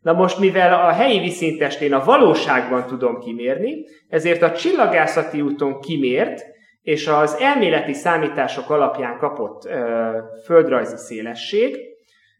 Na 0.00 0.12
most, 0.12 0.38
mivel 0.38 0.72
a 0.72 0.92
helyi 0.92 1.18
viszintest 1.18 1.80
én 1.80 1.92
a 1.92 2.04
valóságban 2.04 2.86
tudom 2.86 3.18
kimérni, 3.18 3.84
ezért 4.08 4.42
a 4.42 4.52
csillagászati 4.52 5.40
úton 5.40 5.80
kimért 5.80 6.42
és 6.82 7.06
az 7.06 7.34
elméleti 7.34 7.92
számítások 7.92 8.70
alapján 8.70 9.18
kapott 9.18 9.64
ö, 9.64 10.18
földrajzi 10.44 10.96
szélesség 10.96 11.76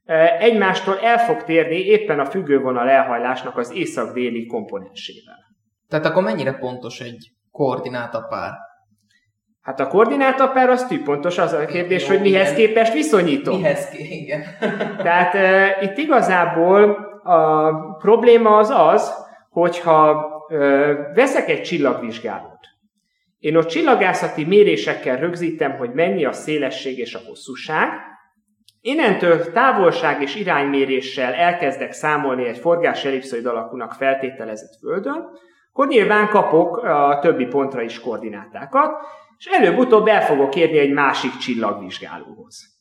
ö, 0.06 0.12
egymástól 0.38 0.98
el 0.98 1.18
fog 1.18 1.44
térni 1.44 1.76
éppen 1.76 2.20
a 2.20 2.24
függővonal 2.24 2.88
elhajlásnak 2.88 3.56
az 3.56 3.72
észak-déli 3.74 4.46
komponensével. 4.46 5.38
Tehát 5.88 6.06
akkor 6.06 6.22
mennyire 6.22 6.52
pontos 6.52 7.00
egy 7.00 7.30
koordinátapár? 7.50 8.52
Hát 9.60 9.80
a 9.80 9.86
koordinátapár 9.86 10.68
az 10.68 10.86
tűpontos, 10.86 11.38
az 11.38 11.52
a 11.52 11.64
kérdés, 11.64 12.02
Jó, 12.02 12.08
hogy 12.08 12.20
mihez 12.20 12.52
igen. 12.52 12.66
képest 12.66 12.92
viszonyítom. 12.92 13.56
Mihez 13.56 13.88
igen. 13.92 14.42
Tehát 15.04 15.34
e, 15.34 15.78
itt 15.80 15.96
igazából 15.96 16.90
a 17.22 17.70
probléma 17.96 18.56
az 18.56 18.70
az, 18.70 19.12
hogyha 19.50 20.28
e, 20.48 20.56
veszek 21.14 21.48
egy 21.48 21.62
csillagvizsgálót, 21.62 22.58
én 23.38 23.56
ott 23.56 23.66
csillagászati 23.66 24.44
mérésekkel 24.44 25.16
rögzítem, 25.16 25.76
hogy 25.76 25.90
mennyi 25.92 26.24
a 26.24 26.32
szélesség 26.32 26.98
és 26.98 27.14
a 27.14 27.20
hosszúság, 27.26 27.88
Innentől 28.82 29.52
távolság 29.52 30.22
és 30.22 30.34
irányméréssel 30.34 31.34
elkezdek 31.34 31.92
számolni 31.92 32.48
egy 32.48 32.58
forgás 32.58 33.04
ellipszoid 33.04 33.46
alakúnak 33.46 33.92
feltételezett 33.92 34.78
földön, 34.80 35.24
akkor 35.72 35.86
nyilván 35.86 36.28
kapok 36.28 36.76
a 36.76 37.18
többi 37.22 37.46
pontra 37.46 37.82
is 37.82 38.00
koordinátákat, 38.00 38.90
és 39.38 39.46
előbb-utóbb 39.46 40.06
el 40.06 40.22
fogok 40.22 40.56
érni 40.56 40.78
egy 40.78 40.92
másik 40.92 41.36
csillagvizsgálóhoz. 41.36 42.78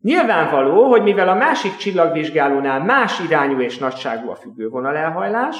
Nyilvánvaló, 0.00 0.88
hogy 0.88 1.02
mivel 1.02 1.28
a 1.28 1.34
másik 1.34 1.76
csillagvizsgálónál 1.76 2.84
más 2.84 3.20
irányú 3.20 3.60
és 3.60 3.78
nagyságú 3.78 4.30
a 4.30 4.34
függővonal 4.34 4.96
elhajlás, 4.96 5.56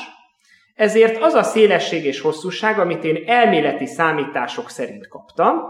ezért 0.75 1.23
az 1.23 1.35
a 1.35 1.43
szélesség 1.43 2.05
és 2.05 2.21
hosszúság, 2.21 2.79
amit 2.79 3.05
én 3.05 3.23
elméleti 3.27 3.87
számítások 3.87 4.71
szerint 4.71 5.09
kaptam, 5.09 5.61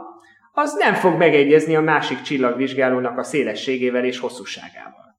az 0.52 0.74
nem 0.74 0.94
fog 0.94 1.16
megegyezni 1.16 1.76
a 1.76 1.80
másik 1.80 2.20
csillagvizsgálónak 2.20 3.18
a 3.18 3.22
szélességével 3.22 4.04
és 4.04 4.18
hosszúságával. 4.18 5.18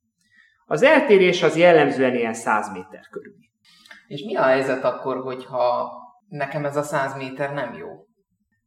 Az 0.66 0.84
eltérés 0.84 1.44
az 1.44 1.58
jellemzően 1.58 2.16
ilyen 2.16 2.34
100 2.34 2.72
méter 2.72 3.08
körül. 3.12 3.49
És 4.10 4.24
mi 4.24 4.36
a 4.36 4.42
helyzet 4.42 4.84
akkor, 4.84 5.18
hogyha 5.22 5.92
nekem 6.28 6.66
ez 6.66 6.78
a 6.78 6.82
100 6.82 7.18
méter 7.18 7.54
nem 7.54 7.74
jó? 7.74 7.88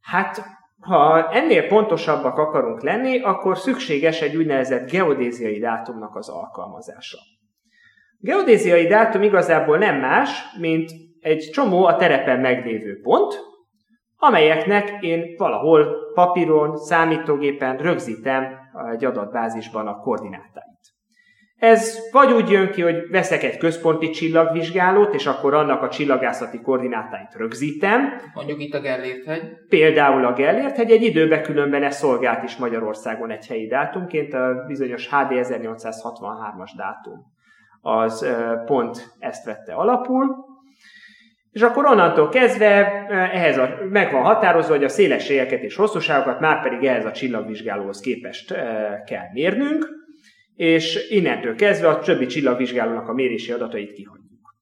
Hát, 0.00 0.42
ha 0.80 1.30
ennél 1.30 1.68
pontosabbak 1.68 2.38
akarunk 2.38 2.82
lenni, 2.82 3.20
akkor 3.20 3.58
szükséges 3.58 4.20
egy 4.20 4.36
úgynevezett 4.36 4.90
geodéziai 4.90 5.58
dátumnak 5.58 6.16
az 6.16 6.28
alkalmazása. 6.28 7.18
Geodéziai 8.18 8.86
dátum 8.86 9.22
igazából 9.22 9.78
nem 9.78 10.00
más, 10.00 10.30
mint 10.58 10.90
egy 11.20 11.50
csomó 11.52 11.84
a 11.84 11.96
terepen 11.96 12.40
meglévő 12.40 13.00
pont, 13.00 13.34
amelyeknek 14.16 14.96
én 15.00 15.34
valahol 15.36 15.94
papíron, 16.14 16.76
számítógépen 16.76 17.76
rögzítem 17.76 18.58
egy 18.92 19.04
adatbázisban 19.04 19.86
a 19.86 19.96
koordinátáit. 19.96 20.80
Ez 21.62 21.98
vagy 22.10 22.32
úgy 22.32 22.50
jön 22.50 22.70
ki, 22.70 22.82
hogy 22.82 23.10
veszek 23.10 23.42
egy 23.42 23.56
központi 23.56 24.10
csillagvizsgálót, 24.10 25.14
és 25.14 25.26
akkor 25.26 25.54
annak 25.54 25.82
a 25.82 25.88
csillagászati 25.88 26.60
koordinátáit 26.60 27.34
rögzítem. 27.36 28.12
Mondjuk 28.34 28.60
itt 28.60 28.74
a 28.74 28.80
Gellért 28.80 29.24
hegy. 29.24 29.42
Például 29.68 30.24
a 30.24 30.32
Gellért 30.32 30.76
hegy, 30.76 30.90
egy 30.90 31.02
időbe 31.02 31.40
különben 31.40 31.82
ez 31.82 31.96
szolgált 31.96 32.42
is 32.42 32.56
Magyarországon 32.56 33.30
egy 33.30 33.46
helyi 33.46 33.66
dátumként, 33.66 34.34
a 34.34 34.64
bizonyos 34.66 35.08
HD 35.08 35.30
1863-as 35.30 36.70
dátum. 36.76 37.18
Az 37.80 38.26
pont 38.66 39.14
ezt 39.18 39.44
vette 39.44 39.74
alapul. 39.74 40.36
És 41.50 41.62
akkor 41.62 41.86
onnantól 41.86 42.28
kezdve 42.28 43.06
ehhez 43.32 43.58
a, 43.58 43.68
meg 43.90 44.12
van 44.12 44.22
határozva, 44.22 44.74
hogy 44.74 44.84
a 44.84 44.88
szélességeket 44.88 45.62
és 45.62 45.76
hosszúságokat 45.76 46.40
már 46.40 46.62
pedig 46.62 46.84
ehhez 46.84 47.04
a 47.04 47.12
csillagvizsgálóhoz 47.12 48.00
képest 48.00 48.54
kell 49.04 49.30
mérnünk 49.32 50.00
és 50.62 51.06
innentől 51.10 51.54
kezdve 51.54 51.88
a 51.88 51.98
többi 51.98 52.26
csillagvizsgálónak 52.26 53.08
a 53.08 53.12
mérési 53.12 53.52
adatait 53.52 53.92
kihagyjuk. 53.92 54.54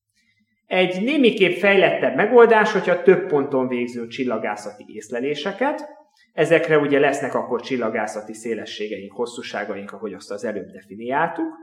Egy 0.67 1.03
némiképp 1.03 1.57
fejlettebb 1.57 2.17
megoldás, 2.17 2.73
hogyha 2.73 3.03
több 3.03 3.27
ponton 3.27 3.69
végzünk 3.69 4.09
csillagászati 4.09 4.85
észleléseket, 4.87 5.89
ezekre 6.33 6.79
ugye 6.79 6.99
lesznek 6.99 7.35
akkor 7.35 7.61
csillagászati 7.61 8.35
szélességeink, 8.35 9.13
hosszúságaink, 9.13 9.93
ahogy 9.93 10.13
azt 10.13 10.31
az 10.31 10.45
előbb 10.45 10.71
definiáltuk, 10.71 11.55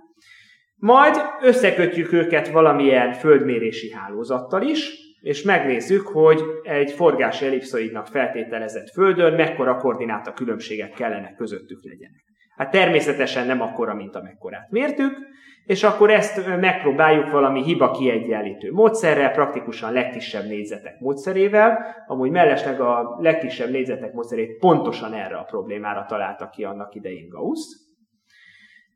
majd 0.75 1.15
összekötjük 1.41 2.13
őket 2.13 2.47
valamilyen 2.47 3.13
földmérési 3.13 3.91
hálózattal 3.91 4.61
is, 4.61 4.91
és 5.21 5.41
megnézzük, 5.43 6.07
hogy 6.07 6.41
egy 6.63 6.91
forgási 6.91 7.45
ellipszoidnak 7.45 8.07
feltételezett 8.07 8.89
földön 8.89 9.33
mekkora 9.33 9.77
koordináta 9.77 10.33
különbségek 10.33 10.91
kellene 10.93 11.35
közöttük 11.35 11.83
legyenek. 11.83 12.25
Hát 12.57 12.71
természetesen 12.71 13.45
nem 13.45 13.61
akkora, 13.61 13.93
mint 13.93 14.15
amekkorát 14.15 14.71
mértük, 14.71 15.17
és 15.65 15.83
akkor 15.83 16.11
ezt 16.11 16.59
megpróbáljuk 16.59 17.31
valami 17.31 17.63
hiba 17.63 17.91
kiegyenlítő 17.91 18.71
módszerrel, 18.71 19.31
praktikusan 19.31 19.93
legkisebb 19.93 20.45
négyzetek 20.45 20.99
módszerével. 20.99 21.95
Amúgy 22.07 22.31
mellesleg 22.31 22.81
a 22.81 23.17
legkisebb 23.19 23.69
négyzetek 23.69 24.13
módszerét 24.13 24.57
pontosan 24.57 25.13
erre 25.13 25.35
a 25.35 25.43
problémára 25.43 26.05
találta 26.05 26.49
ki 26.49 26.63
annak 26.63 26.95
idején 26.95 27.29
Gauss. 27.29 27.86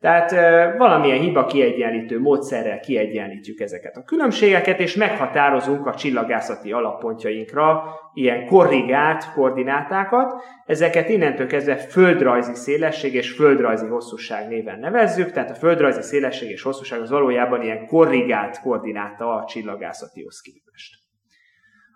Tehát 0.01 0.31
valamilyen 0.77 1.19
hiba 1.19 1.45
kiegyenlítő 1.45 2.19
módszerrel 2.19 2.79
kiegyenlítjük 2.79 3.59
ezeket 3.59 3.97
a 3.97 4.03
különbségeket, 4.03 4.79
és 4.79 4.95
meghatározunk 4.95 5.85
a 5.85 5.95
csillagászati 5.95 6.71
alappontjainkra 6.71 7.83
ilyen 8.13 8.45
korrigált 8.45 9.33
koordinátákat. 9.33 10.43
Ezeket 10.65 11.09
innentől 11.09 11.47
kezdve 11.47 11.75
földrajzi 11.75 12.53
szélesség 12.53 13.13
és 13.13 13.31
földrajzi 13.31 13.85
hosszúság 13.85 14.47
néven 14.47 14.79
nevezzük, 14.79 15.31
tehát 15.31 15.49
a 15.49 15.55
földrajzi 15.55 16.01
szélesség 16.01 16.49
és 16.49 16.61
hosszúság 16.61 17.01
az 17.01 17.09
valójában 17.09 17.61
ilyen 17.61 17.85
korrigált 17.85 18.61
koordináta 18.61 19.35
a 19.35 19.45
csillagászatihoz 19.45 20.41
képest. 20.41 20.95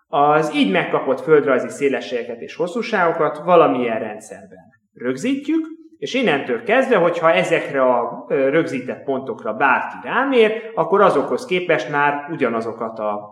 Az 0.07 0.55
így 0.55 0.71
megkapott 0.71 1.21
földrajzi 1.21 1.69
szélességeket 1.69 2.41
és 2.41 2.55
hosszúságokat 2.55 3.37
valamilyen 3.37 3.99
rendszerben 3.99 4.63
rögzítjük, 4.93 5.74
és 5.97 6.13
innentől 6.13 6.63
kezdve, 6.63 6.97
hogyha 6.97 7.31
ezekre 7.31 7.81
a 7.81 8.25
rögzített 8.27 9.03
pontokra 9.03 9.53
bárki 9.53 9.95
rámér, 10.03 10.71
akkor 10.75 11.01
azokhoz 11.01 11.45
képest 11.45 11.89
már 11.89 12.29
ugyanazokat 12.31 12.99
a, 12.99 13.29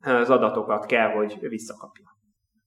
az 0.00 0.30
adatokat 0.30 0.86
kell, 0.86 1.08
hogy 1.08 1.38
visszakapja. 1.40 2.04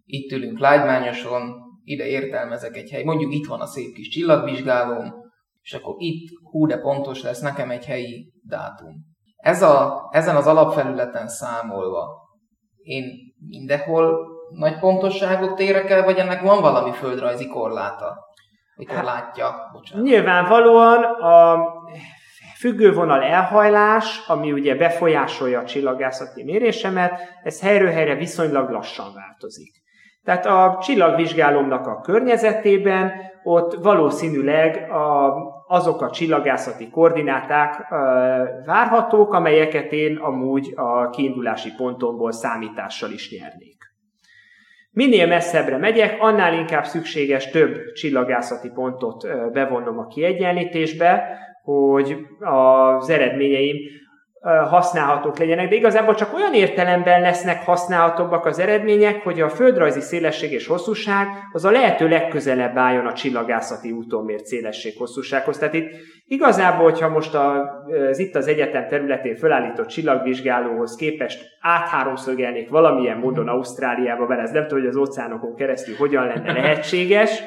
Itt 0.06 0.32
ülünk 0.32 0.60
lágymányoson, 0.60 1.64
ide 1.84 2.06
értelmezek 2.06 2.76
egy 2.76 2.90
hely, 2.90 3.04
mondjuk 3.04 3.34
itt 3.34 3.46
van 3.46 3.62
a 3.62 3.66
szép 3.66 3.94
kis 3.94 4.08
csillagvizsgálóm, 4.08 5.14
és 5.62 5.74
akkor 5.74 5.96
itt 5.98 6.30
hú 6.52 6.66
de 6.66 6.78
pontos 6.78 7.24
lesz 7.24 7.42
nekem 7.42 7.70
egy 7.70 7.86
helyi 7.86 8.34
dátum. 8.44 8.94
Ez 9.36 9.62
a, 9.62 10.08
ezen 10.12 10.36
az 10.36 10.48
alapfelületen 10.48 11.28
számolva, 11.28 12.24
én 12.82 13.04
mindenhol 13.48 14.18
nagy 14.52 14.80
pontosságot 14.80 15.60
érek 15.60 15.90
el, 15.90 16.04
vagy 16.04 16.18
ennek 16.18 16.42
van 16.42 16.62
valami 16.62 16.92
földrajzi 16.92 17.48
korláta? 17.48 18.26
Mikor 18.76 18.96
hát, 18.96 19.06
látja, 19.06 19.70
bocsánat. 19.72 20.06
Nyilvánvalóan 20.06 21.04
a 21.04 21.64
függővonal 22.58 23.24
elhajlás, 23.24 24.24
ami 24.28 24.52
ugye 24.52 24.76
befolyásolja 24.76 25.60
a 25.60 25.66
csillagászati 25.66 26.44
mérésemet, 26.44 27.20
ez 27.44 27.62
helyről 27.62 27.92
helyre 27.92 28.16
viszonylag 28.16 28.70
lassan 28.70 29.14
változik. 29.14 29.84
Tehát 30.24 30.46
a 30.46 30.78
csillagvizsgálómnak 30.82 31.88
a 31.88 32.00
környezetében 32.00 33.12
ott 33.44 33.74
valószínűleg 33.74 34.92
a, 34.92 35.34
azok 35.68 36.02
a 36.02 36.12
csillagászati 36.12 36.90
koordináták 36.90 37.80
e, 37.80 37.96
várhatók, 38.66 39.34
amelyeket 39.34 39.92
én 39.92 40.18
amúgy 40.18 40.74
a 40.76 41.10
kiindulási 41.10 41.72
pontomból 41.78 42.32
számítással 42.32 43.12
is 43.12 43.32
nyernék. 43.32 43.95
Minél 44.96 45.28
messzebbre 45.28 45.78
megyek, 45.78 46.16
annál 46.20 46.54
inkább 46.54 46.86
szükséges 46.86 47.50
több 47.50 47.92
csillagászati 47.94 48.70
pontot 48.70 49.28
bevonnom 49.52 50.00
a 50.00 50.08
kiegyenlítésbe, 50.08 51.38
hogy 51.64 52.18
az 52.40 53.10
eredményeim 53.10 53.76
használhatók 54.46 55.38
legyenek, 55.38 55.70
de 55.70 55.76
igazából 55.76 56.16
csak 56.16 56.34
olyan 56.34 56.54
értelemben 56.54 57.22
lesznek 57.22 57.64
használhatóbbak 57.64 58.46
az 58.46 58.60
eredmények, 58.60 59.24
hogy 59.24 59.42
a 59.42 59.50
földrajzi 59.50 60.00
szélesség 60.00 60.52
és 60.52 60.68
hosszúság 60.68 61.28
az 61.52 61.66
a 61.66 61.72
lehető 61.72 62.08
legközelebb 62.08 62.78
álljon 62.78 63.06
a 63.06 63.14
csillagászati 63.14 63.92
úton 63.92 64.26
mért 64.26 64.46
szélesség 64.46 64.98
hosszúsághoz. 64.98 65.58
Tehát 65.58 65.74
itt 65.74 65.90
igazából, 66.28 66.84
hogyha 66.84 67.10
most 67.10 67.34
az 67.34 68.20
itt 68.20 68.36
az 68.36 68.48
egyetem 68.48 68.88
területén 68.88 69.36
felállított 69.36 69.88
csillagvizsgálóhoz 69.88 70.96
képest 70.96 71.46
átháromszögelnék 71.62 72.70
valamilyen 72.70 73.18
módon 73.18 73.48
Ausztráliába, 73.48 74.28
mert 74.28 74.42
ez 74.42 74.52
nem 74.52 74.68
tudom, 74.68 74.80
hogy 74.80 74.90
az 74.90 74.96
óceánokon 74.96 75.56
keresztül 75.56 75.96
hogyan 75.96 76.26
lenne 76.26 76.52
lehetséges, 76.52 77.44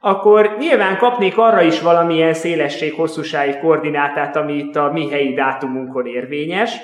akkor 0.00 0.56
nyilván 0.58 0.96
kapnék 0.96 1.38
arra 1.38 1.62
is 1.62 1.80
valamilyen 1.80 2.34
szélesség-hosszúsági 2.34 3.58
koordinátát, 3.58 4.36
ami 4.36 4.52
itt 4.52 4.76
a 4.76 4.92
mi 4.92 5.10
helyi 5.10 5.34
dátumunkon 5.34 6.06
érvényes, 6.06 6.76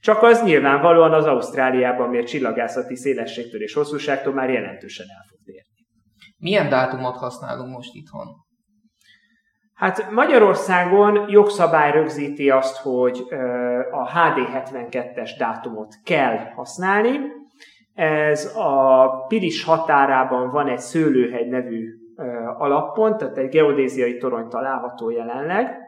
csak 0.00 0.22
az 0.22 0.44
nyilvánvalóan 0.44 1.12
az 1.12 1.24
Ausztráliában 1.26 2.08
mért 2.08 2.26
csillagászati 2.26 2.96
szélességtől 2.96 3.62
és 3.62 3.74
hosszúságtól 3.74 4.32
már 4.32 4.50
jelentősen 4.50 5.06
el 5.08 5.24
fog 5.28 5.54
érni. 5.54 5.86
Milyen 6.38 6.68
dátumot 6.68 7.16
használunk 7.16 7.74
most 7.74 7.94
itthon? 7.94 8.26
Hát 9.74 10.10
Magyarországon 10.10 11.24
jogszabály 11.28 11.92
rögzíti 11.92 12.50
azt, 12.50 12.76
hogy 12.76 13.24
a 13.90 14.10
HD72-es 14.10 15.30
dátumot 15.38 15.94
kell 16.04 16.36
használni. 16.54 17.18
Ez 17.94 18.56
a 18.56 19.08
Piris 19.28 19.64
határában 19.64 20.50
van 20.50 20.68
egy 20.68 20.78
szőlőhegy 20.78 21.48
nevű 21.48 22.05
alappont, 22.58 23.16
tehát 23.16 23.36
egy 23.36 23.48
geodéziai 23.48 24.16
torony 24.16 24.48
található 24.48 25.10
jelenleg. 25.10 25.84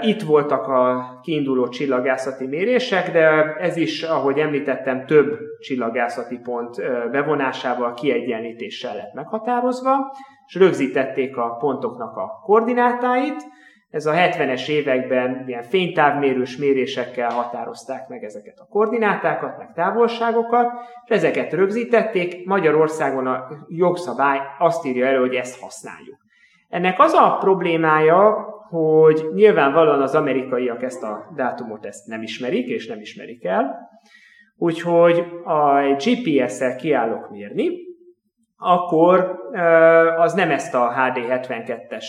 Itt 0.00 0.22
voltak 0.22 0.66
a 0.66 1.04
kiinduló 1.22 1.68
csillagászati 1.68 2.46
mérések, 2.46 3.12
de 3.12 3.54
ez 3.54 3.76
is, 3.76 4.02
ahogy 4.02 4.38
említettem, 4.38 5.06
több 5.06 5.38
csillagászati 5.58 6.38
pont 6.38 6.76
bevonásával, 7.10 7.94
kiegyenlítéssel 7.94 8.94
lett 8.94 9.14
meghatározva, 9.14 9.96
és 10.46 10.54
rögzítették 10.54 11.36
a 11.36 11.56
pontoknak 11.56 12.16
a 12.16 12.40
koordinátáit, 12.44 13.42
ez 13.90 14.06
a 14.06 14.12
70-es 14.12 14.68
években 14.68 15.44
ilyen 15.46 15.62
fénytávmérős 15.62 16.56
mérésekkel 16.56 17.30
határozták 17.30 18.08
meg 18.08 18.24
ezeket 18.24 18.58
a 18.58 18.66
koordinátákat, 18.70 19.58
meg 19.58 19.72
távolságokat, 19.74 20.66
és 21.04 21.16
ezeket 21.16 21.52
rögzítették. 21.52 22.46
Magyarországon 22.46 23.26
a 23.26 23.48
jogszabály 23.68 24.38
azt 24.58 24.86
írja 24.86 25.06
elő, 25.06 25.18
hogy 25.18 25.34
ezt 25.34 25.60
használjuk. 25.60 26.16
Ennek 26.68 26.98
az 26.98 27.12
a 27.12 27.36
problémája, 27.40 28.46
hogy 28.68 29.26
nyilvánvalóan 29.34 30.02
az 30.02 30.14
amerikaiak 30.14 30.82
ezt 30.82 31.02
a 31.02 31.32
dátumot 31.36 31.84
ezt 31.86 32.06
nem 32.06 32.22
ismerik, 32.22 32.66
és 32.66 32.86
nem 32.86 33.00
ismerik 33.00 33.44
el, 33.44 33.88
úgyhogy 34.56 35.24
a 35.44 35.80
GPS-szel 35.80 36.76
kiállok 36.76 37.30
mérni, 37.30 37.87
akkor 38.58 39.38
az 40.16 40.32
nem 40.32 40.50
ezt 40.50 40.74
a 40.74 40.92
HD72-es 40.96 42.04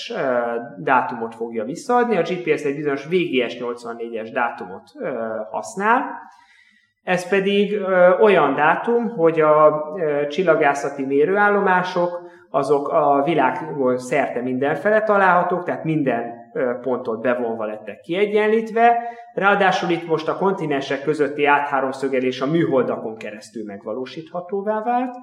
dátumot 0.77 1.35
fogja 1.35 1.63
visszaadni, 1.63 2.17
a 2.17 2.21
GPS 2.21 2.63
egy 2.63 2.75
bizonyos 2.75 3.07
VGS84-es 3.09 4.29
dátumot 4.33 4.83
használ, 5.51 6.05
ez 7.03 7.29
pedig 7.29 7.81
olyan 8.19 8.55
dátum, 8.55 9.09
hogy 9.09 9.41
a 9.41 9.83
csillagászati 10.29 11.05
mérőállomások 11.05 12.21
azok 12.49 12.87
a 12.89 13.21
világon 13.23 13.97
szerte 13.97 14.41
mindenfele 14.41 15.03
találhatók, 15.03 15.63
tehát 15.63 15.83
minden 15.83 16.37
pontot 16.81 17.21
bevonva 17.21 17.65
lettek 17.65 17.99
kiegyenlítve, 17.99 18.97
ráadásul 19.33 19.89
itt 19.89 20.07
most 20.07 20.27
a 20.27 20.37
kontinensek 20.37 21.01
közötti 21.03 21.45
átháromszögelés 21.45 22.41
a 22.41 22.45
műholdakon 22.45 23.17
keresztül 23.17 23.63
megvalósíthatóvá 23.65 24.83
vált, 24.83 25.15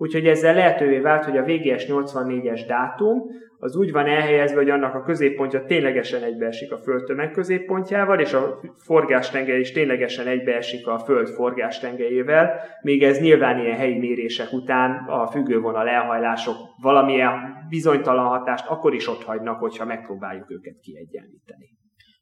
Úgyhogy 0.00 0.26
ezzel 0.26 0.54
lehetővé 0.54 0.98
vált, 0.98 1.24
hogy 1.24 1.36
a 1.36 1.42
VGS 1.42 1.86
84-es 1.88 2.64
dátum 2.66 3.22
az 3.58 3.76
úgy 3.76 3.92
van 3.92 4.06
elhelyezve, 4.06 4.56
hogy 4.56 4.70
annak 4.70 4.94
a 4.94 5.02
középpontja 5.02 5.64
ténylegesen 5.64 6.22
egybeesik 6.22 6.72
a 6.72 6.78
Föld 6.78 7.04
tömeg 7.04 7.30
középpontjával, 7.30 8.20
és 8.20 8.32
a 8.32 8.60
forgástengely 8.76 9.60
is 9.60 9.72
ténylegesen 9.72 10.26
egybeesik 10.26 10.86
a 10.86 10.98
Föld 10.98 11.28
forgástengelyével, 11.28 12.60
még 12.82 13.02
ez 13.02 13.20
nyilván 13.20 13.58
ilyen 13.58 13.76
helyi 13.76 13.98
mérések 13.98 14.52
után 14.52 15.04
a 15.08 15.26
függővonal 15.26 15.88
elhajlások 15.88 16.56
valamilyen 16.82 17.66
bizonytalan 17.68 18.26
hatást 18.26 18.66
akkor 18.68 18.94
is 18.94 19.08
ott 19.08 19.22
hagynak, 19.22 19.58
hogyha 19.58 19.84
megpróbáljuk 19.84 20.50
őket 20.50 20.78
kiegyenlíteni. 20.82 21.68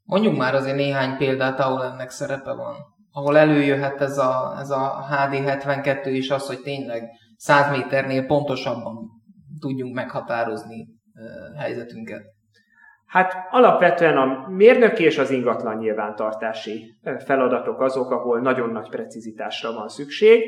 Mondjuk 0.05 0.37
már 0.37 0.55
azért 0.55 0.77
néhány 0.77 1.17
példát, 1.17 1.61
ahol 1.61 1.85
ennek 1.85 2.11
szerepe 2.11 2.55
van. 2.55 2.75
Ahol 3.13 3.39
előjöhet 3.39 4.01
ez 4.01 4.19
a, 4.19 4.57
ez 4.61 4.71
a 4.71 5.07
HD72 5.11 6.07
is 6.07 6.31
az, 6.31 6.47
hogy 6.47 6.61
tényleg 6.61 7.03
100 7.39 7.71
méternél 7.71 8.27
pontosabban 8.27 9.09
tudjunk 9.61 9.95
meghatározni 9.95 10.89
helyzetünket? 11.59 12.23
Hát 13.07 13.35
alapvetően 13.51 14.17
a 14.17 14.49
mérnöki 14.49 15.05
és 15.05 15.19
az 15.19 15.31
ingatlan 15.31 15.77
nyilvántartási 15.77 16.95
feladatok 17.25 17.81
azok, 17.81 18.11
ahol 18.11 18.41
nagyon 18.41 18.71
nagy 18.71 18.89
precizitásra 18.89 19.73
van 19.73 19.89
szükség. 19.89 20.43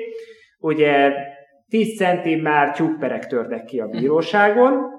Ugye 0.59 1.12
10 1.68 1.96
centim 1.96 2.40
már 2.40 2.72
tyúkperek 2.76 3.26
tördek 3.26 3.64
ki 3.64 3.81
a 3.81 3.87
bíróságon, 3.87 4.98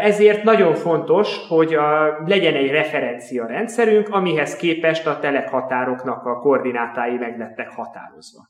ezért 0.00 0.42
nagyon 0.42 0.74
fontos, 0.74 1.48
hogy 1.48 1.74
a, 1.74 2.18
legyen 2.26 2.54
egy 2.54 2.70
referencia 2.70 3.46
rendszerünk, 3.46 4.08
amihez 4.08 4.56
képest 4.56 5.06
a 5.06 5.18
telekhatároknak 5.18 6.24
a 6.24 6.38
koordinátái 6.38 7.16
meg 7.16 7.38
lettek 7.38 7.68
határozva. 7.68 8.40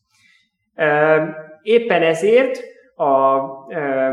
Éppen 1.63 2.03
ezért 2.03 2.59
a 2.97 3.41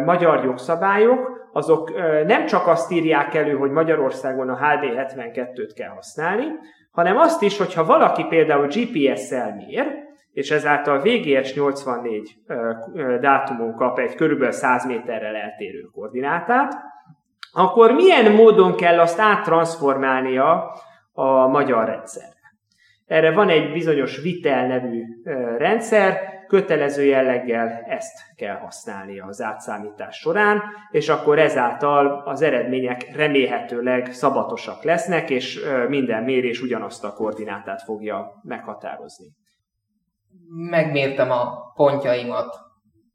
magyar 0.05 0.43
jogszabályok 0.43 1.49
azok 1.51 1.91
nem 2.25 2.45
csak 2.45 2.67
azt 2.67 2.91
írják 2.91 3.33
elő, 3.33 3.55
hogy 3.55 3.71
Magyarországon 3.71 4.49
a 4.49 4.57
HD72-t 4.57 5.71
kell 5.75 5.89
használni, 5.89 6.45
hanem 6.91 7.17
azt 7.17 7.41
is, 7.41 7.57
hogyha 7.57 7.85
valaki 7.85 8.25
például 8.25 8.67
GPS-szel 8.67 9.55
mér, 9.55 10.01
és 10.31 10.51
ezáltal 10.51 10.99
VGS 10.99 11.55
84 11.55 12.35
dátumon 13.19 13.75
kap 13.75 13.99
egy 13.99 14.15
körülbelül 14.15 14.51
100 14.51 14.85
méterrel 14.85 15.35
eltérő 15.35 15.81
koordinátát, 15.93 16.73
akkor 17.53 17.91
milyen 17.91 18.31
módon 18.31 18.75
kell 18.75 18.99
azt 18.99 19.19
áttranszformálnia 19.19 20.71
a 21.13 21.47
magyar 21.47 21.85
rendszerre. 21.85 22.27
Erre 23.05 23.31
van 23.31 23.49
egy 23.49 23.71
bizonyos 23.71 24.21
Vitel 24.21 24.67
nevű 24.67 25.03
rendszer, 25.57 26.32
kötelező 26.47 27.03
jelleggel 27.03 27.83
ezt 27.87 28.19
kell 28.35 28.55
használnia 28.55 29.25
az 29.25 29.41
átszámítás 29.41 30.17
során, 30.17 30.61
és 30.91 31.09
akkor 31.09 31.39
ezáltal 31.39 32.21
az 32.25 32.41
eredmények 32.41 33.15
remélhetőleg 33.15 34.13
szabatosak 34.13 34.83
lesznek, 34.83 35.29
és 35.29 35.59
minden 35.87 36.23
mérés 36.23 36.61
ugyanazt 36.61 37.03
a 37.03 37.13
koordinátát 37.13 37.81
fogja 37.81 38.39
meghatározni. 38.41 39.27
Megmértem 40.69 41.31
a 41.31 41.71
pontjaimat 41.75 42.55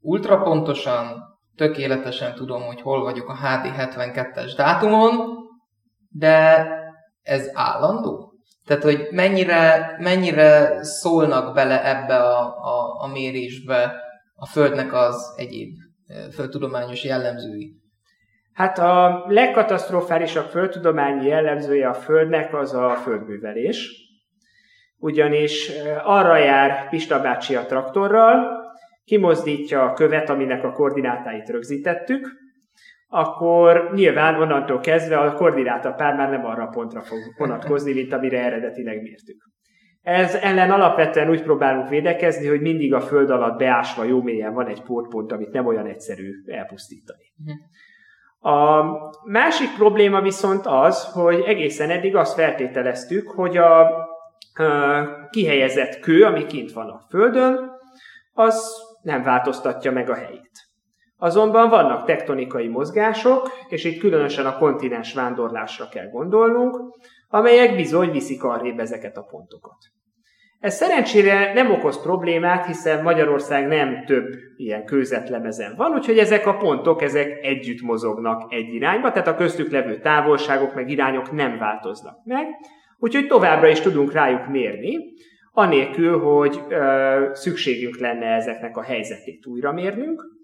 ultra 0.01 0.43
pontosan, 0.43 1.23
tökéletesen 1.57 2.35
tudom, 2.35 2.63
hogy 2.63 2.81
hol 2.81 3.03
vagyok 3.03 3.29
a 3.29 3.39
HD72-es 3.43 4.53
dátumon, 4.57 5.37
de 6.09 6.67
ez 7.23 7.51
állandó? 7.55 8.28
Tehát, 8.69 8.83
hogy 8.83 9.09
mennyire, 9.11 9.97
mennyire 9.99 10.83
szólnak 10.83 11.55
bele 11.55 11.97
ebbe 11.97 12.17
a, 12.17 12.41
a, 12.47 13.03
a 13.03 13.07
mérésbe 13.13 14.03
a 14.35 14.47
Földnek 14.47 14.93
az 14.93 15.35
egyéb 15.37 15.75
földtudományos 16.33 17.05
jellemzői? 17.05 17.73
Hát 18.53 18.79
a 18.79 19.25
legkatasztrofálisabb 19.29 20.47
földtudományi 20.47 21.27
jellemzője 21.27 21.89
a 21.89 21.95
Földnek 21.95 22.55
az 22.55 22.75
a 22.75 22.95
földművelés. 23.03 23.91
Ugyanis 24.99 25.71
arra 26.05 26.37
jár 26.37 26.89
Pista 26.89 27.21
bácsi 27.21 27.55
a 27.55 27.67
traktorral, 27.67 28.47
kimozdítja 29.05 29.83
a 29.83 29.93
követ, 29.93 30.29
aminek 30.29 30.65
a 30.65 30.73
koordinátáit 30.73 31.49
rögzítettük, 31.49 32.29
akkor 33.09 33.91
nyilván 33.95 34.41
onnantól 34.41 34.81
kezdve 34.81 35.19
a 35.19 35.33
koordináta 35.33 35.93
pár 35.93 36.15
már 36.15 36.31
nem 36.31 36.45
arra 36.45 36.63
a 36.63 36.69
pontra 36.69 37.01
fog 37.01 37.19
vonatkozni, 37.37 37.93
mint 37.93 38.13
amire 38.13 38.45
eredetileg 38.45 39.03
mértük. 39.03 39.37
Ez 40.03 40.35
ellen 40.35 40.71
alapvetően 40.71 41.31
úgy 41.31 41.43
próbálunk 41.43 41.89
védekezni, 41.89 42.47
hogy 42.47 42.61
mindig 42.61 42.95
a 42.95 43.01
föld 43.01 43.31
alatt 43.31 43.59
beásva 43.59 44.05
jó 44.05 44.23
mélyen 44.23 44.55
van 44.55 44.67
egy 44.67 44.83
pótpont, 44.83 45.33
amit 45.33 45.53
nem 45.53 45.67
olyan 45.67 45.87
egyszerű 45.87 46.31
elpusztítani. 46.47 47.25
A 48.41 48.83
másik 49.25 49.75
probléma 49.77 50.21
viszont 50.21 50.67
az, 50.67 51.13
hogy 51.13 51.41
egészen 51.41 51.91
eddig 51.91 52.17
azt 52.17 52.35
feltételeztük, 52.35 53.29
hogy 53.29 53.57
a, 53.57 53.81
a 53.81 54.07
kihelyezett 55.31 56.01
kő, 56.01 56.25
ami 56.25 56.47
kint 56.47 56.73
van 56.73 56.89
a 56.89 57.01
földön, 57.09 57.71
az 58.33 58.73
nem 59.03 59.23
változtatja 59.23 59.93
meg 59.93 60.11
a 60.11 60.15
helyét. 60.15 60.68
Azonban 61.21 61.69
vannak 61.69 62.05
tektonikai 62.05 62.69
mozgások, 62.69 63.51
és 63.69 63.85
itt 63.85 64.01
különösen 64.01 64.47
a 64.47 64.59
kontinens 64.59 65.15
vándorlásra 65.15 65.89
kell 65.89 66.09
gondolnunk, 66.11 66.81
amelyek 67.29 67.77
bizony 67.77 68.11
viszik 68.11 68.43
arrébb 68.43 68.79
ezeket 68.79 69.17
a 69.17 69.23
pontokat. 69.23 69.77
Ez 70.61 70.75
szerencsére 70.75 71.53
nem 71.53 71.71
okoz 71.71 72.03
problémát, 72.03 72.67
hiszen 72.67 73.03
Magyarország 73.03 73.67
nem 73.67 74.05
több 74.05 74.27
ilyen 74.57 74.85
kőzetlemezen 74.85 75.75
van, 75.77 75.93
úgyhogy 75.93 76.19
ezek 76.19 76.47
a 76.47 76.57
pontok 76.57 77.03
ezek 77.03 77.39
együtt 77.43 77.81
mozognak 77.81 78.53
egy 78.53 78.75
irányba, 78.75 79.13
tehát 79.13 79.29
a 79.29 79.35
köztük 79.35 79.71
levő 79.71 79.99
távolságok 79.99 80.75
meg 80.75 80.91
irányok 80.91 81.33
nem 81.33 81.59
változnak 81.59 82.25
meg, 82.25 82.47
úgyhogy 82.99 83.27
továbbra 83.27 83.69
is 83.69 83.81
tudunk 83.81 84.13
rájuk 84.13 84.49
mérni, 84.49 84.97
anélkül, 85.53 86.19
hogy 86.19 86.61
ö, 86.69 87.31
szükségünk 87.33 87.99
lenne 87.99 88.27
ezeknek 88.27 88.77
a 88.77 88.83
helyzetét 88.83 89.47
újra 89.47 89.73
mérnünk. 89.73 90.38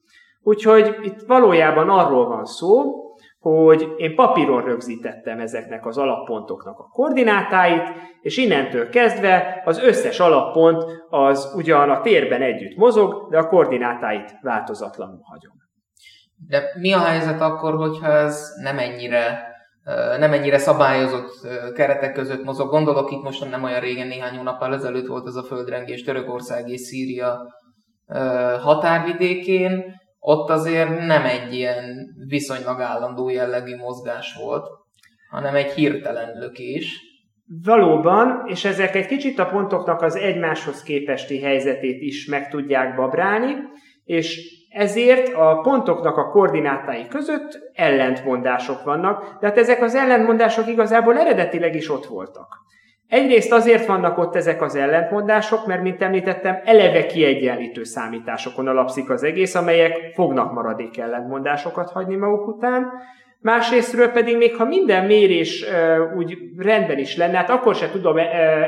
Úgyhogy 0.45 0.97
itt 1.03 1.21
valójában 1.27 1.89
arról 1.91 2.27
van 2.27 2.45
szó, 2.45 3.03
hogy 3.39 3.89
én 3.97 4.15
papíron 4.15 4.65
rögzítettem 4.65 5.41
ezeknek 5.41 5.87
az 5.87 5.99
alappontoknak 5.99 6.79
a 6.79 6.89
koordinátáit, 6.93 7.93
és 8.21 8.37
innentől 8.37 8.89
kezdve 8.89 9.63
az 9.65 9.79
összes 9.79 10.21
alappont 10.21 10.85
az 11.09 11.53
ugyan 11.57 11.91
a 11.91 12.01
térben 12.01 12.43
együtt 12.43 12.77
mozog, 12.77 13.31
de 13.31 13.39
a 13.39 13.49
koordinátáit 13.49 14.39
változatlanul 14.43 15.21
hagyom. 15.23 15.53
De 16.49 16.63
mi 16.81 16.93
a 16.93 16.99
helyzet 16.99 17.41
akkor, 17.41 17.75
hogyha 17.75 18.09
ez 18.09 18.49
nem 18.63 18.79
ennyire 18.79 19.53
nem 20.19 20.33
ennyire 20.33 20.59
szabályozott 20.59 21.31
keretek 21.75 22.13
között 22.13 22.45
mozog. 22.45 22.71
Gondolok 22.71 23.11
itt 23.11 23.23
most 23.23 23.51
nem 23.51 23.63
olyan 23.63 23.81
régen, 23.81 24.07
néhány 24.07 24.37
hónappal 24.37 24.75
ezelőtt 24.75 25.07
volt 25.07 25.27
ez 25.27 25.35
a 25.35 25.43
földrengés 25.43 26.03
Törökország 26.03 26.69
és 26.69 26.81
Szíria 26.81 27.55
határvidékén, 28.61 30.03
ott 30.27 30.51
azért 30.51 31.07
nem 31.07 31.25
egy 31.25 31.55
ilyen 31.55 32.07
viszonylag 32.29 32.81
állandó 32.81 33.29
jellegű 33.29 33.77
mozgás 33.77 34.35
volt, 34.35 34.69
hanem 35.31 35.55
egy 35.55 35.73
hirtelen 35.73 36.39
lökés. 36.39 37.01
Valóban, 37.65 38.43
és 38.47 38.65
ezek 38.65 38.95
egy 38.95 39.07
kicsit 39.07 39.39
a 39.39 39.47
pontoknak 39.47 40.03
az 40.03 40.17
egymáshoz 40.17 40.83
képesti 40.83 41.41
helyzetét 41.41 42.03
is 42.03 42.27
meg 42.27 42.49
tudják 42.49 42.97
babrálni, 42.97 43.55
és 44.05 44.41
ezért 44.71 45.35
a 45.35 45.61
pontoknak 45.63 46.17
a 46.17 46.29
koordinátái 46.29 47.07
között 47.09 47.59
ellentmondások 47.73 48.83
vannak, 48.83 49.39
de 49.41 49.47
hát 49.47 49.59
ezek 49.59 49.83
az 49.83 49.95
ellentmondások 49.95 50.69
igazából 50.69 51.19
eredetileg 51.19 51.75
is 51.75 51.91
ott 51.91 52.07
voltak. 52.07 52.49
Egyrészt 53.09 53.53
azért 53.53 53.87
vannak 53.87 54.19
ott 54.19 54.37
ezek 54.37 54.63
az 54.63 54.75
ellentmondások, 54.75 55.67
mert, 55.67 55.83
mint 55.83 56.03
említettem, 56.03 56.61
eleve 56.65 57.07
kiegyenlítő 57.07 57.85
számításokon 57.85 58.69
alapszik 58.69 59.11
az 59.11 59.23
egész, 59.23 59.55
amelyek 59.55 60.11
fognak 60.15 60.53
maradék 60.53 60.99
ellentmondásokat 60.99 61.91
hagyni 61.91 62.17
maguk 62.17 62.47
után. 62.47 62.93
Másrésztről 63.41 64.09
pedig 64.09 64.37
még 64.37 64.57
ha 64.57 64.65
minden 64.65 65.07
mérés 65.07 65.63
e, 65.63 66.01
úgy 66.17 66.39
rendben 66.59 66.99
is 66.99 67.17
lenne, 67.17 67.37
hát 67.37 67.51
akkor 67.51 67.75
se 67.75 67.91
tudom 67.91 68.17
e, 68.17 68.23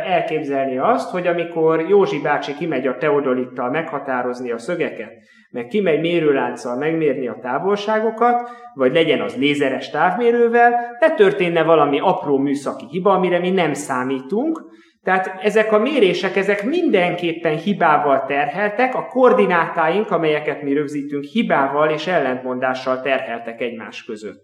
elképzelni 0.07 0.79
azt, 0.79 1.11
hogy 1.11 1.27
amikor 1.27 1.81
Józsi 1.81 2.21
bácsi 2.21 2.55
kimegy 2.55 2.87
a 2.87 2.97
teodolittal 2.97 3.71
meghatározni 3.71 4.51
a 4.51 4.59
szögeket, 4.59 5.13
meg 5.57 5.67
kimegy 5.67 6.01
mérőlánccal 6.01 6.77
megmérni 6.77 7.29
a 7.29 7.39
távolságokat, 7.43 8.51
vagy 8.75 8.93
legyen 8.93 9.21
az 9.21 9.37
lézeres 9.37 9.91
távmérővel, 9.91 10.97
ne 11.01 11.15
történne 11.15 11.63
valami 11.63 11.99
apró 12.01 12.39
műszaki 12.39 12.85
hiba, 12.91 13.13
amire 13.13 13.39
mi 13.39 13.51
nem 13.51 13.73
számítunk, 13.73 14.65
tehát 15.03 15.39
ezek 15.43 15.73
a 15.73 15.79
mérések, 15.79 16.37
ezek 16.37 16.65
mindenképpen 16.65 17.57
hibával 17.57 18.25
terheltek, 18.27 18.95
a 18.95 19.07
koordinátáink, 19.07 20.11
amelyeket 20.11 20.63
mi 20.63 20.73
rögzítünk, 20.73 21.25
hibával 21.25 21.91
és 21.91 22.07
ellentmondással 22.07 23.01
terheltek 23.01 23.61
egymás 23.61 24.05
között. 24.05 24.43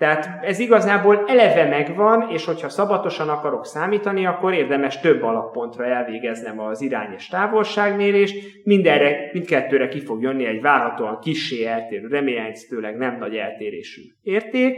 Tehát 0.00 0.44
ez 0.44 0.58
igazából 0.58 1.24
eleve 1.26 1.68
megvan, 1.68 2.30
és 2.30 2.44
hogyha 2.44 2.68
szabatosan 2.68 3.28
akarok 3.28 3.66
számítani, 3.66 4.26
akkor 4.26 4.54
érdemes 4.54 5.00
több 5.00 5.22
alappontra 5.22 5.84
elvégeznem 5.84 6.60
az 6.60 6.80
irány 6.80 7.12
és 7.16 7.28
távolságmérést. 7.28 8.64
Mindenre, 8.64 9.30
mindkettőre 9.32 9.88
ki 9.88 10.00
fog 10.00 10.22
jönni 10.22 10.46
egy 10.46 10.60
várhatóan 10.60 11.18
kissé 11.18 11.64
eltérő, 11.64 12.06
remélhetőleg 12.06 12.96
nem 12.96 13.16
nagy 13.18 13.36
eltérésű 13.36 14.02
érték, 14.22 14.76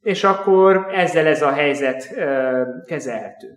és 0.00 0.24
akkor 0.24 0.86
ezzel 0.92 1.26
ez 1.26 1.42
a 1.42 1.52
helyzet 1.52 2.12
ö, 2.16 2.62
kezelhető. 2.86 3.48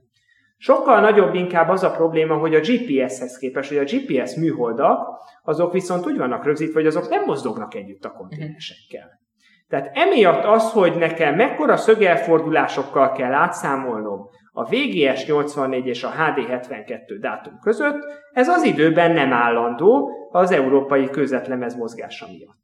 Sokkal 0.58 1.02
nagyobb 1.02 1.34
inkább 1.34 1.70
az 1.70 1.84
a 1.84 1.92
probléma, 1.92 2.38
hogy 2.38 2.56
a 2.56 2.60
GPS-hez 2.60 3.38
képest, 3.38 3.70
hogy 3.70 3.78
a 3.78 3.84
GPS 3.96 4.36
műholdak, 4.36 5.08
azok 5.44 5.74
viszont 5.74 6.06
úgy 6.06 6.18
vannak 6.18 6.46
rögzítve, 6.46 6.80
hogy 6.80 6.88
azok 6.88 7.10
nem 7.10 7.26
mozdognak 7.26 7.76
együtt 7.76 8.06
a 8.06 8.12
kontinensekkel. 8.12 9.20
Tehát 9.70 9.90
emiatt 9.94 10.44
az, 10.44 10.72
hogy 10.72 10.98
nekem 10.98 11.36
mekkora 11.36 11.78
szögelfordulásokkal 11.78 13.12
kell 13.12 13.34
átszámolnom 13.34 14.30
a 14.52 14.64
VGS 14.64 15.26
84 15.28 15.86
és 15.86 16.04
a 16.04 16.10
HD 16.10 16.48
72 16.48 17.18
dátum 17.18 17.60
között, 17.62 18.06
ez 18.34 18.48
az 18.48 18.64
időben 18.64 19.12
nem 19.12 19.34
állandó 19.34 20.12
az 20.32 20.52
európai 20.52 21.10
közvetlemez 21.10 21.76
mozgása 21.76 22.26
miatt. 22.28 22.58